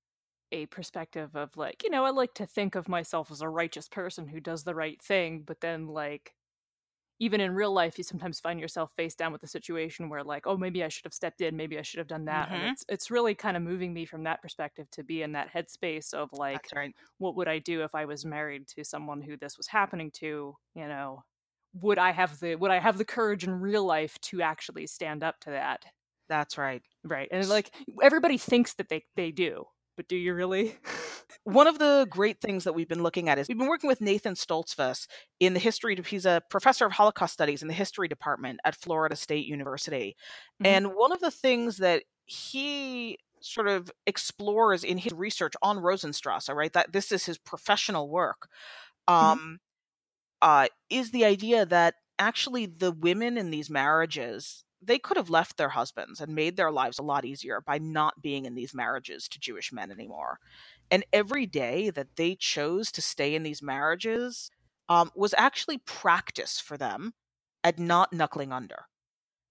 a 0.51 0.67
perspective 0.67 1.37
of 1.37 1.57
like 1.57 1.83
you 1.85 1.91
know 1.91 2.05
I 2.05 2.11
like 2.11 2.35
to 2.35 2.47
think 2.47 2.75
of 2.75 2.89
myself 2.89 3.31
as 3.31 3.43
a 3.43 3.49
righteous 3.49 3.89
person 3.89 4.27
who 4.27 4.41
does 4.41 4.65
the 4.65 4.75
right 4.75 5.01
thing, 5.01 5.43
but 5.47 5.61
then 5.61 5.87
like 5.87 6.33
even 7.23 7.41
in 7.41 7.55
real 7.55 7.73
life 7.73 7.97
you 7.99 8.03
sometimes 8.03 8.41
find 8.41 8.59
yourself 8.59 8.91
face 8.97 9.15
down 9.15 9.33
with 9.33 9.45
a 9.45 9.47
situation 9.47 10.09
where 10.09 10.25
like 10.25 10.45
oh 10.45 10.57
maybe 10.57 10.83
i 10.83 10.89
should 10.89 11.05
have 11.05 11.15
stepped 11.15 11.41
in 11.41 11.57
maybe 11.57 11.79
i 11.79 11.83
should 11.83 11.99
have 11.99 12.09
done 12.09 12.25
that 12.25 12.47
mm-hmm. 12.49 12.57
and 12.57 12.73
it's 12.73 12.85
it's 12.89 13.11
really 13.13 13.33
kind 13.33 13.57
of 13.57 13.63
moving 13.63 13.95
me 13.95 14.05
from 14.05 14.25
that 14.25 14.43
perspective 14.43 14.91
to 14.91 15.05
be 15.05 15.23
in 15.23 15.31
that 15.31 15.49
headspace 15.55 16.13
of 16.13 16.29
like 16.33 16.67
right. 16.75 16.93
what 17.19 17.37
would 17.37 17.47
i 17.47 17.61
do 17.61 17.85
if 17.85 17.95
i 17.95 18.05
was 18.05 18.25
married 18.25 18.67
to 18.67 18.85
someone 18.85 19.23
who 19.23 19.37
this 19.37 19.57
was 19.57 19.69
happening 19.69 20.11
to 20.11 20.57
you 20.75 20.89
know 20.89 21.23
would 21.81 21.99
i 21.99 22.11
have 22.11 22.41
the 22.41 22.57
would 22.57 22.73
i 22.73 22.81
have 22.81 22.99
the 22.99 23.05
courage 23.05 23.45
in 23.45 23.61
real 23.61 23.85
life 23.85 24.19
to 24.21 24.43
actually 24.43 24.87
stand 24.89 25.23
up 25.23 25.39
to 25.39 25.51
that 25.51 25.85
that's 26.29 26.59
right 26.59 26.83
right 27.05 27.29
and 27.31 27.49
like 27.49 27.71
everybody 28.03 28.37
thinks 28.37 28.75
that 28.75 28.89
they 28.89 29.05
they 29.15 29.31
do 29.31 29.65
but 29.97 30.09
do 30.09 30.17
you 30.17 30.35
really 30.35 30.77
one 31.45 31.67
of 31.67 31.79
the 31.79 32.07
great 32.09 32.41
things 32.41 32.65
that 32.65 32.73
we've 32.73 32.89
been 32.89 33.03
looking 33.03 33.29
at 33.29 33.39
is 33.39 33.49
we've 33.49 33.59
been 33.59 33.69
working 33.69 33.89
with 33.89 34.01
Nathan 34.01 34.35
Stoltzfus 34.35 35.07
in 35.41 35.55
the 35.55 35.61
history. 35.61 35.99
He's 36.07 36.27
a 36.27 36.43
professor 36.51 36.87
of 36.87 36.93
Holocaust 36.93 37.35
studies 37.35 37.63
in 37.63 37.69
the 37.69 37.75
history 37.75 38.09
department 38.09 38.61
at 38.65 38.77
Florida 38.77 39.17
State 39.17 39.47
University. 39.47 40.17
Mm-hmm. 40.63 40.67
And 40.67 40.95
one 40.95 41.13
of 41.13 41.21
the 41.21 41.31
things 41.31 41.79
that 41.79 42.05
he 42.27 43.19
sort 43.41 43.67
of 43.69 43.91
explores 44.07 44.85
in 44.85 44.99
his 44.99 45.13
research 45.13 45.55
on 45.63 45.81
Rosenstrasse, 45.81 46.49
right? 46.49 46.73
That 46.73 46.93
this 46.93 47.11
is 47.11 47.27
his 47.27 47.39
professional 47.39 48.09
work. 48.09 48.49
Mm-hmm. 49.09 49.25
Um, 49.25 49.39
mm-hmm. 49.39 49.55
uh, 50.43 50.67
is 50.91 51.11
the 51.11 51.25
idea 51.25 51.67
that 51.67 51.95
actually 52.19 52.67
the 52.67 52.93
women 52.93 53.37
in 53.37 53.51
these 53.51 53.69
marriages 53.69 54.65
they 54.83 54.99
could 54.99 55.17
have 55.17 55.31
left 55.31 55.57
their 55.57 55.71
husbands 55.71 56.21
and 56.21 56.35
made 56.35 56.57
their 56.57 56.71
lives 56.71 56.99
a 56.99 57.03
lot 57.03 57.25
easier 57.25 57.61
by 57.61 57.79
not 57.79 58.21
being 58.21 58.47
in 58.47 58.55
these 58.55 58.75
marriages 58.75 59.29
to 59.29 59.41
Jewish 59.41 59.73
men 59.73 59.91
anymore. 59.91 60.39
And 60.91 61.05
every 61.13 61.47
day 61.47 61.91
that 61.91 62.17
they 62.17 62.35
chose 62.35 62.91
to 62.93 63.03
stay 63.03 63.35
in 63.35 63.43
these 63.43 63.63
marriages 63.63 64.51
um, 64.89 65.11
was 65.15 65.35
actually 65.39 65.79
practice 65.79 66.59
for 66.59 66.77
them 66.77 67.15
at 67.63 67.79
not 67.79 68.13
knuckling 68.13 68.53
under. 68.53 68.87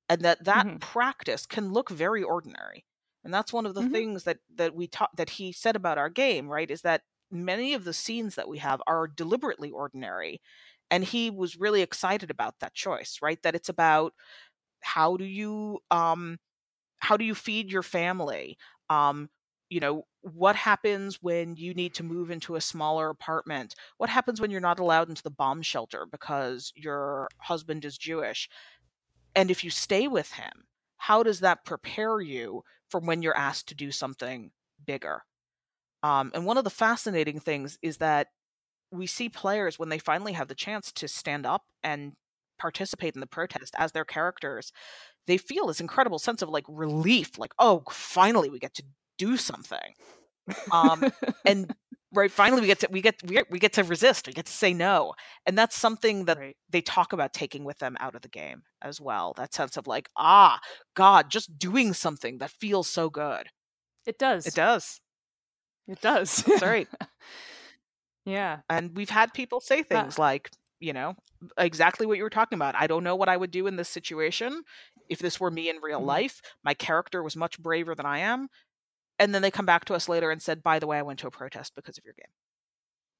And 0.10 0.22
that 0.22 0.44
that 0.44 0.66
mm-hmm. 0.66 0.78
practice 0.78 1.46
can 1.46 1.72
look 1.72 1.90
very 1.90 2.22
ordinary. 2.22 2.86
And 3.24 3.34
that's 3.34 3.54
one 3.54 3.66
of 3.66 3.74
the 3.74 3.82
mm-hmm. 3.82 3.94
things 3.94 4.24
that 4.26 4.40
that 4.56 4.76
we 4.76 4.88
taught 4.88 5.16
that 5.16 5.32
he 5.32 5.54
said 5.54 5.76
about 5.76 5.98
our 5.98 6.10
game, 6.10 6.50
right? 6.50 6.70
Is 6.70 6.82
that 6.82 7.04
many 7.32 7.74
of 7.74 7.86
the 7.86 7.94
scenes 7.94 8.36
that 8.36 8.50
we 8.50 8.58
have 8.58 8.82
are 8.88 9.08
deliberately 9.08 9.72
ordinary. 9.72 10.42
And 10.90 11.06
he 11.06 11.30
was 11.30 11.56
really 11.56 11.82
excited 11.82 12.30
about 12.30 12.56
that 12.60 12.74
choice, 12.74 13.20
right? 13.22 13.42
That 13.44 13.56
it's 13.56 13.70
about 13.70 14.14
how 14.82 15.18
do 15.18 15.26
you 15.26 15.80
um 15.92 16.38
how 17.00 17.18
do 17.18 17.26
you 17.26 17.36
feed 17.36 17.72
your 17.72 17.84
family? 17.84 18.58
Um, 18.90 19.30
you 19.70 19.80
know, 19.80 20.04
what 20.22 20.56
happens 20.56 21.20
when 21.22 21.56
you 21.56 21.74
need 21.74 21.94
to 21.96 22.04
move 22.04 22.30
into 22.30 22.56
a 22.56 22.62
smaller 22.62 23.10
apartment? 23.10 23.76
What 23.98 24.10
happens 24.10 24.40
when 24.40 24.52
you're 24.52 24.62
not 24.62 24.80
allowed 24.80 25.10
into 25.10 25.24
the 25.24 25.32
bomb 25.32 25.62
shelter 25.62 26.06
because 26.12 26.72
your 26.76 27.28
husband 27.40 27.86
is 27.86 27.98
Jewish? 27.98 28.50
And 29.36 29.50
if 29.50 29.64
you 29.64 29.70
stay 29.70 30.08
with 30.08 30.32
him, 30.34 30.52
how 30.98 31.24
does 31.24 31.40
that 31.40 31.66
prepare 31.66 32.22
you 32.22 32.64
for 32.90 33.00
when 33.00 33.22
you're 33.22 33.38
asked 33.38 33.68
to 33.70 33.76
do 33.76 33.92
something 33.92 34.52
bigger? 34.86 35.24
Um, 36.04 36.32
and 36.34 36.46
one 36.46 36.58
of 36.58 36.64
the 36.64 36.70
fascinating 36.70 37.40
things 37.40 37.78
is 37.82 37.98
that 37.98 38.28
we 38.92 39.08
see 39.08 39.30
players 39.30 39.80
when 39.80 39.90
they 39.90 40.00
finally 40.00 40.34
have 40.34 40.48
the 40.48 40.56
chance 40.56 40.92
to 40.94 41.08
stand 41.08 41.46
up 41.46 41.64
and 41.84 42.14
participate 42.62 43.16
in 43.16 43.22
the 43.22 43.28
protest 43.28 43.74
as 43.78 43.92
their 43.92 44.06
characters, 44.06 44.72
they 45.28 45.38
feel 45.38 45.68
this 45.68 45.82
incredible 45.82 46.20
sense 46.20 46.42
of 46.42 46.50
like 46.50 46.66
relief, 46.68 47.38
like, 47.38 47.54
oh, 47.58 47.84
finally 47.90 48.50
we 48.50 48.60
get 48.60 48.76
to 48.76 48.84
do 49.18 49.36
something. 49.36 49.94
Um, 50.72 51.12
and 51.46 51.74
right, 52.14 52.32
finally 52.32 52.62
we 52.62 52.68
get 52.68 52.80
to 52.80 52.88
we 52.92 53.02
get 53.02 53.16
we 53.24 53.36
get, 53.36 53.52
we 53.52 53.60
get 53.60 53.74
to 53.74 53.84
resist. 53.84 54.28
We 54.28 54.34
get 54.34 54.46
to 54.46 54.52
say 54.52 54.74
no, 54.74 55.14
and 55.46 55.58
that's 55.58 55.76
something 55.76 56.26
that 56.26 56.38
right. 56.38 56.56
they 56.70 56.82
talk 56.82 57.14
about 57.14 57.34
taking 57.34 57.64
with 57.64 57.80
them 57.80 57.98
out 58.00 58.16
of 58.16 58.22
the 58.22 58.30
game 58.30 58.64
as 58.82 59.02
well. 59.02 59.34
That 59.38 59.54
sense 59.54 59.78
of 59.78 59.88
like, 59.88 60.10
ah, 60.16 60.60
God, 60.96 61.30
just 61.30 61.58
doing 61.58 61.94
something 61.94 62.38
that 62.40 62.52
feels 62.52 62.88
so 62.88 63.10
good. 63.10 63.48
It 64.06 64.18
does. 64.18 64.46
It 64.48 64.56
does. 64.56 65.00
It 65.88 66.02
does. 66.02 66.30
Sorry. 66.60 66.88
yeah. 68.26 68.60
And 68.70 68.96
we've 68.96 69.10
had 69.10 69.34
people 69.34 69.60
say 69.60 69.84
things 69.84 70.18
uh, 70.18 70.22
like, 70.22 70.50
you 70.82 70.92
know, 70.92 71.16
exactly 71.58 72.06
what 72.06 72.18
you 72.18 72.24
were 72.24 72.30
talking 72.30 72.58
about. 72.58 72.76
I 72.76 72.88
don't 72.88 73.06
know 73.06 73.16
what 73.16 73.30
I 73.30 73.38
would 73.38 73.52
do 73.52 73.68
in 73.68 73.78
this 73.78 73.88
situation. 73.88 74.64
If 75.08 75.20
this 75.20 75.40
were 75.40 75.52
me 75.52 75.70
in 75.70 75.78
real 75.82 76.00
mm-hmm. 76.00 76.08
life, 76.08 76.42
my 76.64 76.74
character 76.74 77.24
was 77.24 77.38
much 77.38 77.58
braver 77.60 77.96
than 77.96 78.06
I 78.06 78.20
am 78.20 78.50
and 79.22 79.36
then 79.36 79.44
they 79.44 79.52
come 79.52 79.68
back 79.68 79.86
to 79.86 79.94
us 79.94 80.10
later 80.10 80.32
and 80.32 80.42
said 80.42 80.64
by 80.64 80.80
the 80.80 80.88
way 80.88 80.98
i 80.98 81.04
went 81.04 81.20
to 81.20 81.28
a 81.28 81.32
protest 81.32 81.74
because 81.76 81.98
of 81.98 82.04
your 82.04 82.16
game 82.16 82.34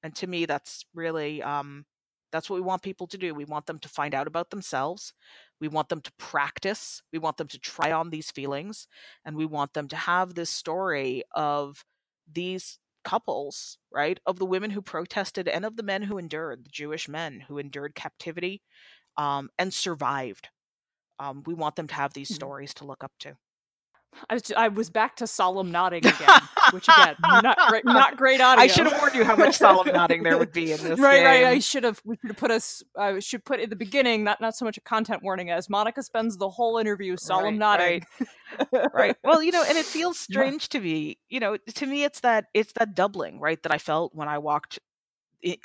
and 0.02 0.14
to 0.14 0.26
me 0.26 0.44
that's 0.44 0.84
really 0.94 1.42
um, 1.42 1.86
that's 2.32 2.50
what 2.50 2.56
we 2.56 2.62
want 2.62 2.82
people 2.82 3.06
to 3.06 3.16
do 3.16 3.34
we 3.34 3.44
want 3.44 3.66
them 3.66 3.78
to 3.78 3.88
find 3.88 4.14
out 4.14 4.26
about 4.26 4.50
themselves 4.50 5.14
we 5.60 5.68
want 5.68 5.88
them 5.88 6.00
to 6.00 6.12
practice 6.18 7.02
we 7.12 7.18
want 7.18 7.36
them 7.36 7.46
to 7.46 7.58
try 7.58 7.92
on 7.92 8.10
these 8.10 8.30
feelings 8.30 8.88
and 9.24 9.36
we 9.36 9.46
want 9.46 9.72
them 9.74 9.88
to 9.88 9.96
have 9.96 10.34
this 10.34 10.50
story 10.50 11.22
of 11.34 11.84
these 12.30 12.78
couples 13.04 13.78
right 13.92 14.20
of 14.26 14.38
the 14.38 14.46
women 14.46 14.70
who 14.70 14.82
protested 14.82 15.48
and 15.48 15.64
of 15.64 15.76
the 15.76 15.82
men 15.82 16.02
who 16.02 16.18
endured 16.18 16.64
the 16.64 16.70
jewish 16.70 17.08
men 17.08 17.44
who 17.48 17.58
endured 17.58 17.94
captivity 17.94 18.62
um, 19.16 19.50
and 19.58 19.72
survived 19.72 20.48
um, 21.18 21.42
we 21.46 21.54
want 21.54 21.76
them 21.76 21.86
to 21.86 21.94
have 21.94 22.12
these 22.14 22.28
mm-hmm. 22.28 22.36
stories 22.36 22.74
to 22.74 22.84
look 22.84 23.04
up 23.04 23.12
to 23.18 23.36
I 24.28 24.34
was 24.34 24.52
I 24.56 24.68
was 24.68 24.90
back 24.90 25.16
to 25.16 25.26
solemn 25.26 25.70
nodding 25.70 26.06
again, 26.06 26.40
which 26.72 26.86
again 26.88 27.16
not 27.22 27.58
great, 27.68 27.84
not 27.84 28.16
great 28.16 28.40
audio. 28.42 28.62
I 28.62 28.66
should 28.66 28.86
have 28.86 28.98
warned 29.00 29.14
you 29.14 29.24
how 29.24 29.36
much 29.36 29.56
solemn 29.56 29.92
nodding 29.92 30.22
there 30.22 30.38
would 30.38 30.52
be 30.52 30.72
in 30.72 30.82
this. 30.82 30.98
right, 30.98 31.16
game. 31.16 31.24
right. 31.24 31.44
I 31.46 31.58
should 31.58 31.84
have 31.84 32.00
we 32.04 32.16
should 32.16 32.30
have 32.30 32.36
put 32.36 32.50
us. 32.50 32.82
I 32.96 33.18
should 33.20 33.44
put 33.44 33.60
in 33.60 33.70
the 33.70 33.76
beginning 33.76 34.24
not 34.24 34.40
not 34.40 34.54
so 34.54 34.64
much 34.64 34.76
a 34.76 34.80
content 34.82 35.22
warning 35.22 35.50
as 35.50 35.68
Monica 35.70 36.02
spends 36.02 36.36
the 36.36 36.48
whole 36.50 36.78
interview 36.78 37.16
solemn 37.16 37.58
Right, 37.58 37.58
nodding. 37.58 38.04
right 38.92 39.16
well 39.24 39.42
you 39.42 39.50
know 39.50 39.64
and 39.66 39.78
it 39.78 39.86
feels 39.86 40.18
strange 40.28 40.68
to 40.68 40.80
me 40.80 41.16
you 41.30 41.40
know 41.40 41.56
to 41.74 41.86
me 41.86 42.04
it's 42.04 42.20
that 42.20 42.46
it's 42.52 42.72
that 42.74 42.94
doubling 42.94 43.40
right 43.40 43.62
that 43.62 43.72
i 43.72 43.78
felt 43.78 44.14
when 44.14 44.28
i 44.28 44.36
walked 44.36 44.78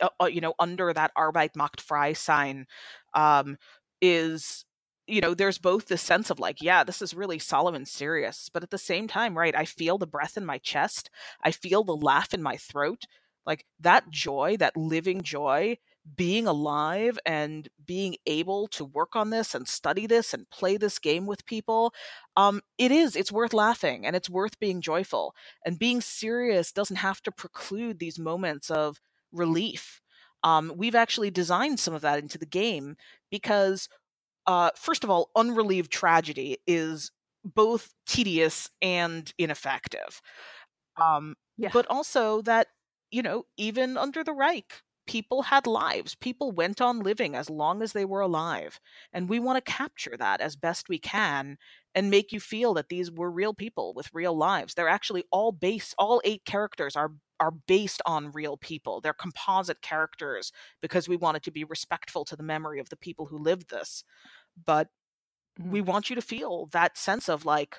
uh, 0.01 0.07
uh, 0.21 0.25
you 0.25 0.39
know 0.39 0.53
under 0.57 0.93
that 0.93 1.11
arbeit 1.17 1.49
macht 1.55 1.81
frei 1.81 2.13
sign 2.13 2.65
um 3.13 3.57
is 4.01 4.63
you 5.07 5.21
know 5.21 5.33
there's 5.33 5.57
both 5.57 5.87
the 5.87 5.97
sense 5.97 6.29
of 6.29 6.39
like 6.39 6.61
yeah 6.61 6.83
this 6.83 7.01
is 7.01 7.13
really 7.13 7.39
solemn 7.39 7.75
and 7.75 7.87
serious 7.87 8.49
but 8.53 8.63
at 8.63 8.69
the 8.69 8.77
same 8.77 9.07
time 9.07 9.37
right 9.37 9.55
i 9.55 9.65
feel 9.65 9.97
the 9.97 10.07
breath 10.07 10.37
in 10.37 10.45
my 10.45 10.57
chest 10.57 11.09
i 11.43 11.51
feel 11.51 11.83
the 11.83 11.95
laugh 11.95 12.33
in 12.33 12.41
my 12.43 12.57
throat 12.57 13.05
like 13.45 13.65
that 13.79 14.09
joy 14.09 14.55
that 14.59 14.75
living 14.77 15.21
joy 15.21 15.77
being 16.15 16.47
alive 16.47 17.19
and 17.25 17.67
being 17.85 18.15
able 18.25 18.67
to 18.67 18.85
work 18.85 19.15
on 19.15 19.29
this 19.29 19.53
and 19.53 19.67
study 19.67 20.07
this 20.07 20.33
and 20.33 20.49
play 20.49 20.77
this 20.77 20.99
game 20.99 21.25
with 21.25 21.45
people 21.45 21.93
um 22.35 22.61
it 22.77 22.91
is 22.91 23.15
it's 23.15 23.31
worth 23.31 23.53
laughing 23.53 24.05
and 24.05 24.15
it's 24.15 24.29
worth 24.29 24.59
being 24.59 24.81
joyful 24.81 25.33
and 25.65 25.79
being 25.79 26.01
serious 26.01 26.71
doesn't 26.71 26.97
have 26.97 27.21
to 27.21 27.31
preclude 27.31 27.99
these 27.99 28.19
moments 28.19 28.69
of 28.69 28.99
relief 29.31 30.01
um 30.43 30.71
we've 30.77 30.95
actually 30.95 31.29
designed 31.29 31.79
some 31.79 31.93
of 31.93 32.01
that 32.01 32.19
into 32.19 32.37
the 32.37 32.45
game 32.45 32.95
because 33.29 33.89
uh 34.47 34.71
first 34.75 35.03
of 35.03 35.09
all 35.11 35.31
unrelieved 35.35 35.91
tragedy 35.91 36.57
is 36.67 37.11
both 37.45 37.93
tedious 38.07 38.69
and 38.81 39.33
ineffective. 39.37 40.21
Um 40.97 41.35
Yeah. 41.57 41.71
but 41.71 41.85
also 41.87 42.41
that 42.43 42.67
you 43.11 43.21
know 43.21 43.45
even 43.57 43.97
under 43.97 44.23
the 44.23 44.33
reich 44.33 44.81
people 45.07 45.43
had 45.43 45.65
lives. 45.67 46.15
People 46.15 46.51
went 46.51 46.81
on 46.81 46.99
living 46.99 47.35
as 47.35 47.49
long 47.49 47.81
as 47.81 47.93
they 47.93 48.05
were 48.05 48.19
alive. 48.19 48.79
And 49.13 49.29
we 49.29 49.39
want 49.39 49.63
to 49.63 49.71
capture 49.71 50.17
that 50.19 50.41
as 50.41 50.55
best 50.57 50.89
we 50.89 50.99
can 50.99 51.57
and 51.95 52.09
make 52.09 52.33
you 52.33 52.41
feel 52.41 52.73
that 52.73 52.89
these 52.89 53.09
were 53.11 53.31
real 53.31 53.53
people 53.53 53.93
with 53.93 54.13
real 54.13 54.35
lives. 54.37 54.73
They're 54.73 54.89
actually 54.89 55.23
all 55.31 55.53
based 55.53 55.95
all 55.97 56.21
eight 56.25 56.43
characters 56.45 56.95
are 56.97 57.13
are 57.39 57.51
based 57.51 58.01
on 58.05 58.31
real 58.31 58.57
people 58.57 59.01
they're 59.01 59.13
composite 59.13 59.81
characters 59.81 60.51
because 60.81 61.07
we 61.07 61.17
wanted 61.17 61.43
to 61.43 61.51
be 61.51 61.63
respectful 61.63 62.25
to 62.25 62.35
the 62.35 62.43
memory 62.43 62.79
of 62.79 62.89
the 62.89 62.97
people 62.97 63.25
who 63.27 63.37
lived 63.37 63.69
this 63.69 64.03
but 64.65 64.89
Mhm. 65.59 65.73
we 65.73 65.81
want 65.81 66.09
you 66.09 66.15
to 66.15 66.21
feel 66.21 66.67
that 66.67 66.97
sense 66.97 67.29
of 67.29 67.45
like 67.45 67.77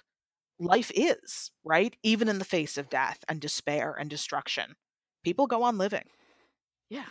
life 0.59 0.93
is 0.95 1.51
right 1.65 1.97
even 2.03 2.29
in 2.29 2.39
the 2.39 2.45
face 2.45 2.79
of 2.79 2.91
death 2.91 3.25
and 3.29 3.41
despair 3.41 3.95
and 3.95 4.11
destruction 4.11 4.77
people 5.25 5.47
go 5.47 5.63
on 5.65 5.79
living 5.79 6.09
Yeah. 6.89 7.09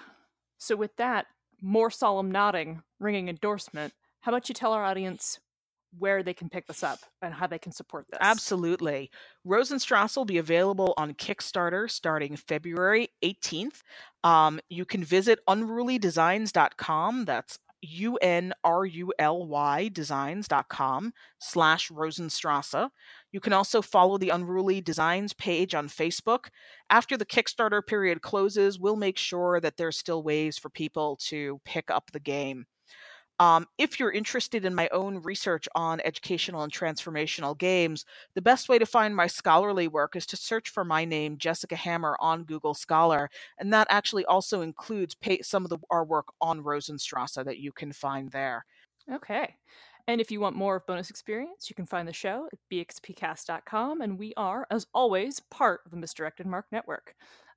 So 0.58 0.76
with 0.76 0.96
that 0.98 1.28
more 1.62 1.92
solemn 1.92 2.32
nodding, 2.32 2.84
ringing 3.00 3.30
endorsement, 3.30 3.94
how 4.22 4.32
about 4.32 4.50
you 4.50 4.56
tell 4.56 4.74
our 4.74 4.84
audience 4.84 5.40
where 5.98 6.24
they 6.24 6.34
can 6.34 6.50
pick 6.50 6.68
this 6.68 6.84
up 6.84 7.00
and 7.22 7.34
how 7.34 7.48
they 7.48 7.60
can 7.60 7.72
support 7.72 8.06
this? 8.10 8.20
Absolutely. 8.22 9.10
Rosenstrasse 9.44 10.16
will 10.16 10.26
be 10.26 10.38
available 10.38 10.94
on 10.98 11.14
Kickstarter 11.14 11.90
starting 11.90 12.36
February 12.36 13.10
18th. 13.24 13.82
Um, 14.24 14.60
you 14.70 14.86
can 14.86 15.04
visit 15.04 15.40
unrulydesigns.com. 15.48 17.26
That's 17.26 17.60
U 17.82 18.18
N 18.18 18.54
R 18.64 18.86
U 18.86 19.14
L 19.20 19.46
Y 19.48 19.90
designs.com 19.90 21.14
slash 21.40 21.92
Rosenstrasse. 21.92 22.90
You 23.32 23.40
can 23.40 23.54
also 23.54 23.82
follow 23.82 24.18
the 24.18 24.30
Unruly 24.30 24.82
Designs 24.82 25.34
page 25.34 25.76
on 25.76 25.88
Facebook. 25.88 26.48
After 26.90 27.18
the 27.18 27.26
Kickstarter 27.26 27.86
period 27.86 28.22
closes, 28.22 28.80
we'll 28.80 28.96
make 28.96 29.18
sure 29.18 29.60
that 29.60 29.78
there's 29.78 29.98
still 29.98 30.24
ways 30.24 30.58
for 30.58 30.70
people 30.70 31.18
to 31.28 31.62
pick 31.66 31.92
up 31.92 32.12
the 32.12 32.20
game. 32.20 32.66
Um, 33.40 33.68
if 33.78 34.00
you're 34.00 34.12
interested 34.12 34.66
in 34.66 34.74
my 34.74 34.90
own 34.90 35.22
research 35.22 35.68
on 35.76 36.02
educational 36.04 36.64
and 36.64 36.74
transformational 36.74 37.58
games, 37.58 38.06
the 38.34 38.42
best 38.42 38.68
way 38.68 38.80
to 38.80 38.86
find 38.86 39.16
my 39.16 39.28
scholarly 39.28 39.88
work 39.88 40.16
is 40.16 40.26
to 40.28 40.38
search 40.38 40.70
for 40.70 40.84
my 40.84 41.06
name, 41.06 41.38
Jessica 41.38 41.76
Hammer, 41.76 42.18
on 42.20 42.44
Google 42.44 42.74
Scholar. 42.74 43.30
And 43.60 43.72
that 43.74 43.88
actually 43.90 44.26
also 44.26 44.62
includes 44.62 45.14
pa- 45.14 45.44
some 45.44 45.64
of 45.64 45.70
the, 45.70 45.78
our 45.92 46.04
work 46.04 46.28
on 46.42 46.64
Rosenstrasse 46.64 47.36
that 47.36 47.60
you 47.60 47.72
can 47.72 47.92
find 47.92 48.32
there. 48.32 48.66
Okay. 49.12 49.56
And 50.08 50.22
if 50.22 50.32
you 50.32 50.40
want 50.40 50.56
more 50.56 50.78
of 50.78 50.88
bonus 50.88 51.10
experience, 51.10 51.70
you 51.70 51.76
can 51.76 51.86
find 51.86 52.08
the 52.08 52.14
show 52.14 52.48
at 52.52 52.60
bxpcast.com. 52.72 54.02
And 54.02 54.18
we 54.18 54.34
are, 54.38 54.66
as 54.72 54.88
always, 54.94 55.42
part 55.42 55.82
of 55.86 55.92
the 55.92 55.98
Misdirected 55.98 56.48
Mark 56.48 56.66
Network. 56.72 57.14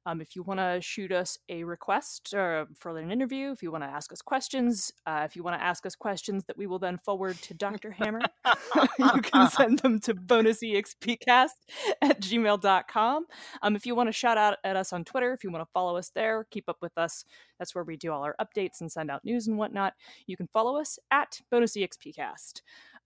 Um, 0.06 0.20
if 0.20 0.34
you 0.34 0.42
want 0.42 0.60
to 0.60 0.78
shoot 0.80 1.12
us 1.12 1.38
a 1.48 1.62
request 1.64 2.32
uh, 2.34 2.64
for 2.78 2.96
an 2.96 3.10
interview, 3.10 3.50
if 3.52 3.62
you 3.62 3.70
want 3.70 3.84
to 3.84 3.88
ask 3.88 4.12
us 4.12 4.22
questions, 4.22 4.92
uh, 5.06 5.22
if 5.24 5.36
you 5.36 5.42
want 5.42 5.58
to 5.60 5.64
ask 5.64 5.84
us 5.84 5.94
questions 5.94 6.44
that 6.46 6.56
we 6.56 6.66
will 6.66 6.78
then 6.78 6.98
forward 6.98 7.36
to 7.42 7.54
Dr. 7.54 7.90
Hammer, 7.90 8.20
you 8.98 9.20
can 9.22 9.50
send 9.50 9.80
them 9.80 10.00
to 10.00 10.14
bonusexpcast 10.14 11.48
at 12.00 12.20
gmail.com. 12.20 13.26
Um, 13.62 13.76
if 13.76 13.84
you 13.84 13.94
want 13.94 14.08
to 14.08 14.12
shout 14.12 14.38
out 14.38 14.56
at 14.64 14.76
us 14.76 14.92
on 14.92 15.04
Twitter, 15.04 15.32
if 15.32 15.44
you 15.44 15.50
want 15.50 15.64
to 15.64 15.70
follow 15.72 15.96
us 15.96 16.10
there, 16.14 16.46
keep 16.50 16.68
up 16.68 16.78
with 16.80 16.96
us. 16.96 17.24
That's 17.58 17.74
where 17.74 17.84
we 17.84 17.96
do 17.96 18.12
all 18.12 18.22
our 18.22 18.36
updates 18.40 18.80
and 18.80 18.90
send 18.90 19.10
out 19.10 19.24
news 19.24 19.48
and 19.48 19.58
whatnot. 19.58 19.92
You 20.26 20.36
can 20.36 20.48
follow 20.52 20.78
us 20.78 20.98
at 21.10 21.40
bonusexpcast. 21.52 22.62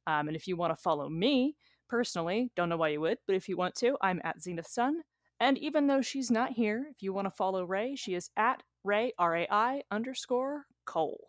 Um, 0.07 0.29
and 0.29 0.37
if 0.37 0.47
you 0.47 0.57
want 0.57 0.77
to 0.77 0.81
follow 0.81 1.09
me 1.09 1.57
personally, 1.89 2.51
don't 2.55 2.69
know 2.69 2.77
why 2.77 2.89
you 2.91 3.01
would, 3.01 3.19
but 3.27 3.37
if 3.37 3.49
you 3.49 3.57
want 3.57 3.75
to, 3.77 3.97
I'm 4.01 4.21
at 4.23 4.41
Zenith 4.41 4.69
Sun. 4.69 5.03
And 5.41 5.59
even 5.59 5.87
though 5.87 6.03
she's 6.03 6.31
not 6.31 6.53
here, 6.53 6.87
if 6.91 7.03
you 7.03 7.13
want 7.13 7.27
to 7.27 7.31
follow 7.31 7.65
Ray, 7.65 7.97
she 7.97 8.15
is 8.15 8.31
at 8.37 8.63
Ray 8.85 9.13
R 9.19 9.37
A 9.37 9.49
I 9.51 9.83
underscore 9.91 10.67
Cole. 10.85 11.29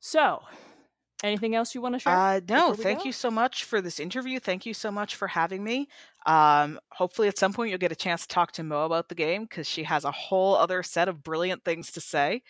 So, 0.00 0.42
anything 1.22 1.54
else 1.54 1.74
you 1.74 1.80
want 1.80 1.94
to 1.94 1.98
share? 1.98 2.14
Uh, 2.14 2.40
no, 2.48 2.74
thank 2.74 3.00
go? 3.00 3.04
you 3.06 3.12
so 3.12 3.30
much 3.30 3.64
for 3.64 3.80
this 3.80 3.98
interview. 3.98 4.38
Thank 4.38 4.66
you 4.66 4.74
so 4.74 4.90
much 4.90 5.16
for 5.16 5.28
having 5.28 5.64
me. 5.64 5.88
Um, 6.26 6.78
hopefully, 6.92 7.28
at 7.28 7.38
some 7.38 7.52
point, 7.52 7.70
you'll 7.70 7.78
get 7.78 7.92
a 7.92 7.96
chance 7.96 8.22
to 8.22 8.28
talk 8.28 8.52
to 8.52 8.62
Mo 8.62 8.84
about 8.84 9.08
the 9.08 9.14
game 9.14 9.44
because 9.44 9.66
she 9.66 9.84
has 9.84 10.04
a 10.04 10.10
whole 10.10 10.54
other 10.54 10.82
set 10.82 11.08
of 11.08 11.22
brilliant 11.22 11.64
things 11.64 11.90
to 11.92 12.00
say. 12.00 12.42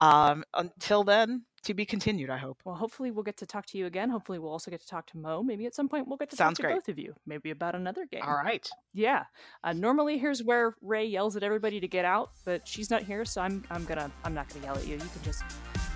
Um, 0.00 0.44
until 0.54 1.04
then, 1.04 1.44
to 1.66 1.74
be 1.74 1.84
continued, 1.84 2.30
I 2.30 2.38
hope. 2.38 2.58
Well, 2.64 2.74
hopefully 2.74 3.10
we'll 3.10 3.22
get 3.22 3.36
to 3.38 3.46
talk 3.46 3.66
to 3.66 3.78
you 3.78 3.86
again. 3.86 4.10
Hopefully 4.10 4.38
we'll 4.38 4.50
also 4.50 4.70
get 4.70 4.80
to 4.80 4.86
talk 4.86 5.06
to 5.08 5.18
Mo. 5.18 5.42
Maybe 5.42 5.66
at 5.66 5.74
some 5.74 5.88
point 5.88 6.08
we'll 6.08 6.16
get 6.16 6.30
to 6.30 6.36
Sounds 6.36 6.58
talk 6.58 6.62
to 6.62 6.62
great. 6.62 6.74
both 6.76 6.88
of 6.88 6.98
you. 6.98 7.14
Maybe 7.26 7.50
about 7.50 7.74
another 7.74 8.06
game. 8.06 8.22
All 8.24 8.34
right. 8.34 8.68
Yeah. 8.94 9.24
Uh, 9.62 9.72
normally 9.72 10.18
here's 10.18 10.42
where 10.42 10.74
Ray 10.82 11.04
yells 11.06 11.36
at 11.36 11.42
everybody 11.42 11.78
to 11.80 11.88
get 11.88 12.04
out, 12.04 12.30
but 12.44 12.66
she's 12.66 12.90
not 12.90 13.02
here, 13.02 13.24
so 13.24 13.40
I'm 13.40 13.62
I'm 13.70 13.84
gonna 13.84 14.10
I'm 14.24 14.34
not 14.34 14.48
gonna 14.48 14.64
yell 14.64 14.76
at 14.76 14.86
you. 14.86 14.94
You 14.94 14.98
can 14.98 15.22
just 15.22 15.44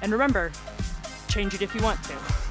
and 0.02 0.12
remember, 0.12 0.52
change 1.28 1.54
it 1.54 1.62
if 1.62 1.74
you 1.74 1.83
want 1.83 2.02
to. 2.04 2.49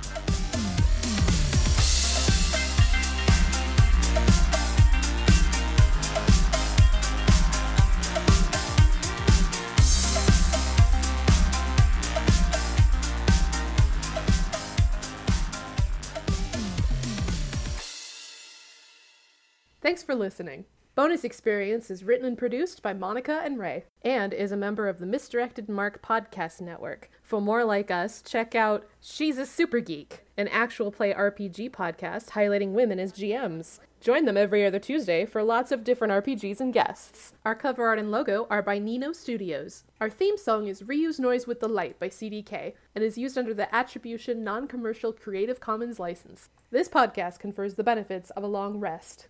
Thanks 19.90 20.04
for 20.04 20.14
listening. 20.14 20.66
Bonus 20.94 21.24
Experience 21.24 21.90
is 21.90 22.04
written 22.04 22.28
and 22.28 22.38
produced 22.38 22.84
by 22.84 22.94
Monica 22.94 23.42
and 23.44 23.58
Ray, 23.58 23.86
and 24.04 24.36
is 24.36 24.52
a 24.52 24.56
member 24.56 24.88
of 24.88 25.00
the 25.00 25.08
Misdirected 25.08 25.68
Mark 25.68 26.04
Podcast 26.04 26.62
Network. 26.62 27.10
For 27.24 27.42
more 27.42 27.64
like 27.64 27.90
us, 27.90 28.22
check 28.22 28.54
out 28.54 28.88
She's 29.02 29.40
a 29.40 29.48
Super 29.48 29.80
Geek, 29.80 30.26
an 30.38 30.48
actual 30.50 30.92
play 30.92 31.12
RPG 31.12 31.72
podcast 31.72 32.30
highlighting 32.30 32.74
women 32.74 33.00
as 33.00 33.12
GMs. 33.12 33.80
Join 34.00 34.26
them 34.26 34.38
every 34.38 34.64
other 34.64 34.78
Tuesday 34.78 35.26
for 35.26 35.42
lots 35.42 35.72
of 35.72 35.84
different 35.84 36.14
RPGs 36.14 36.60
and 36.60 36.72
guests. 36.72 37.34
Our 37.44 37.56
cover 37.56 37.88
art 37.88 37.98
and 37.98 38.12
logo 38.12 38.46
are 38.52 38.62
by 38.62 38.78
Nino 38.78 39.12
Studios. 39.12 39.86
Our 40.00 40.12
theme 40.12 40.38
song 40.38 40.68
is 40.68 40.84
Reuse 40.84 41.20
Noise 41.20 41.48
with 41.48 41.62
the 41.62 41.68
Light 41.68 42.00
by 42.00 42.10
CDK 42.10 42.74
and 42.94 43.04
is 43.04 43.18
used 43.18 43.40
under 43.40 43.56
the 43.56 43.74
Attribution 43.74 44.44
Non 44.44 44.68
Commercial 44.68 45.14
Creative 45.14 45.60
Commons 45.60 45.98
license. 46.00 46.50
This 46.70 46.88
podcast 46.88 47.40
confers 47.40 47.74
the 47.74 47.84
benefits 47.84 48.30
of 48.32 48.44
a 48.44 48.48
long 48.48 48.80
rest. 48.80 49.30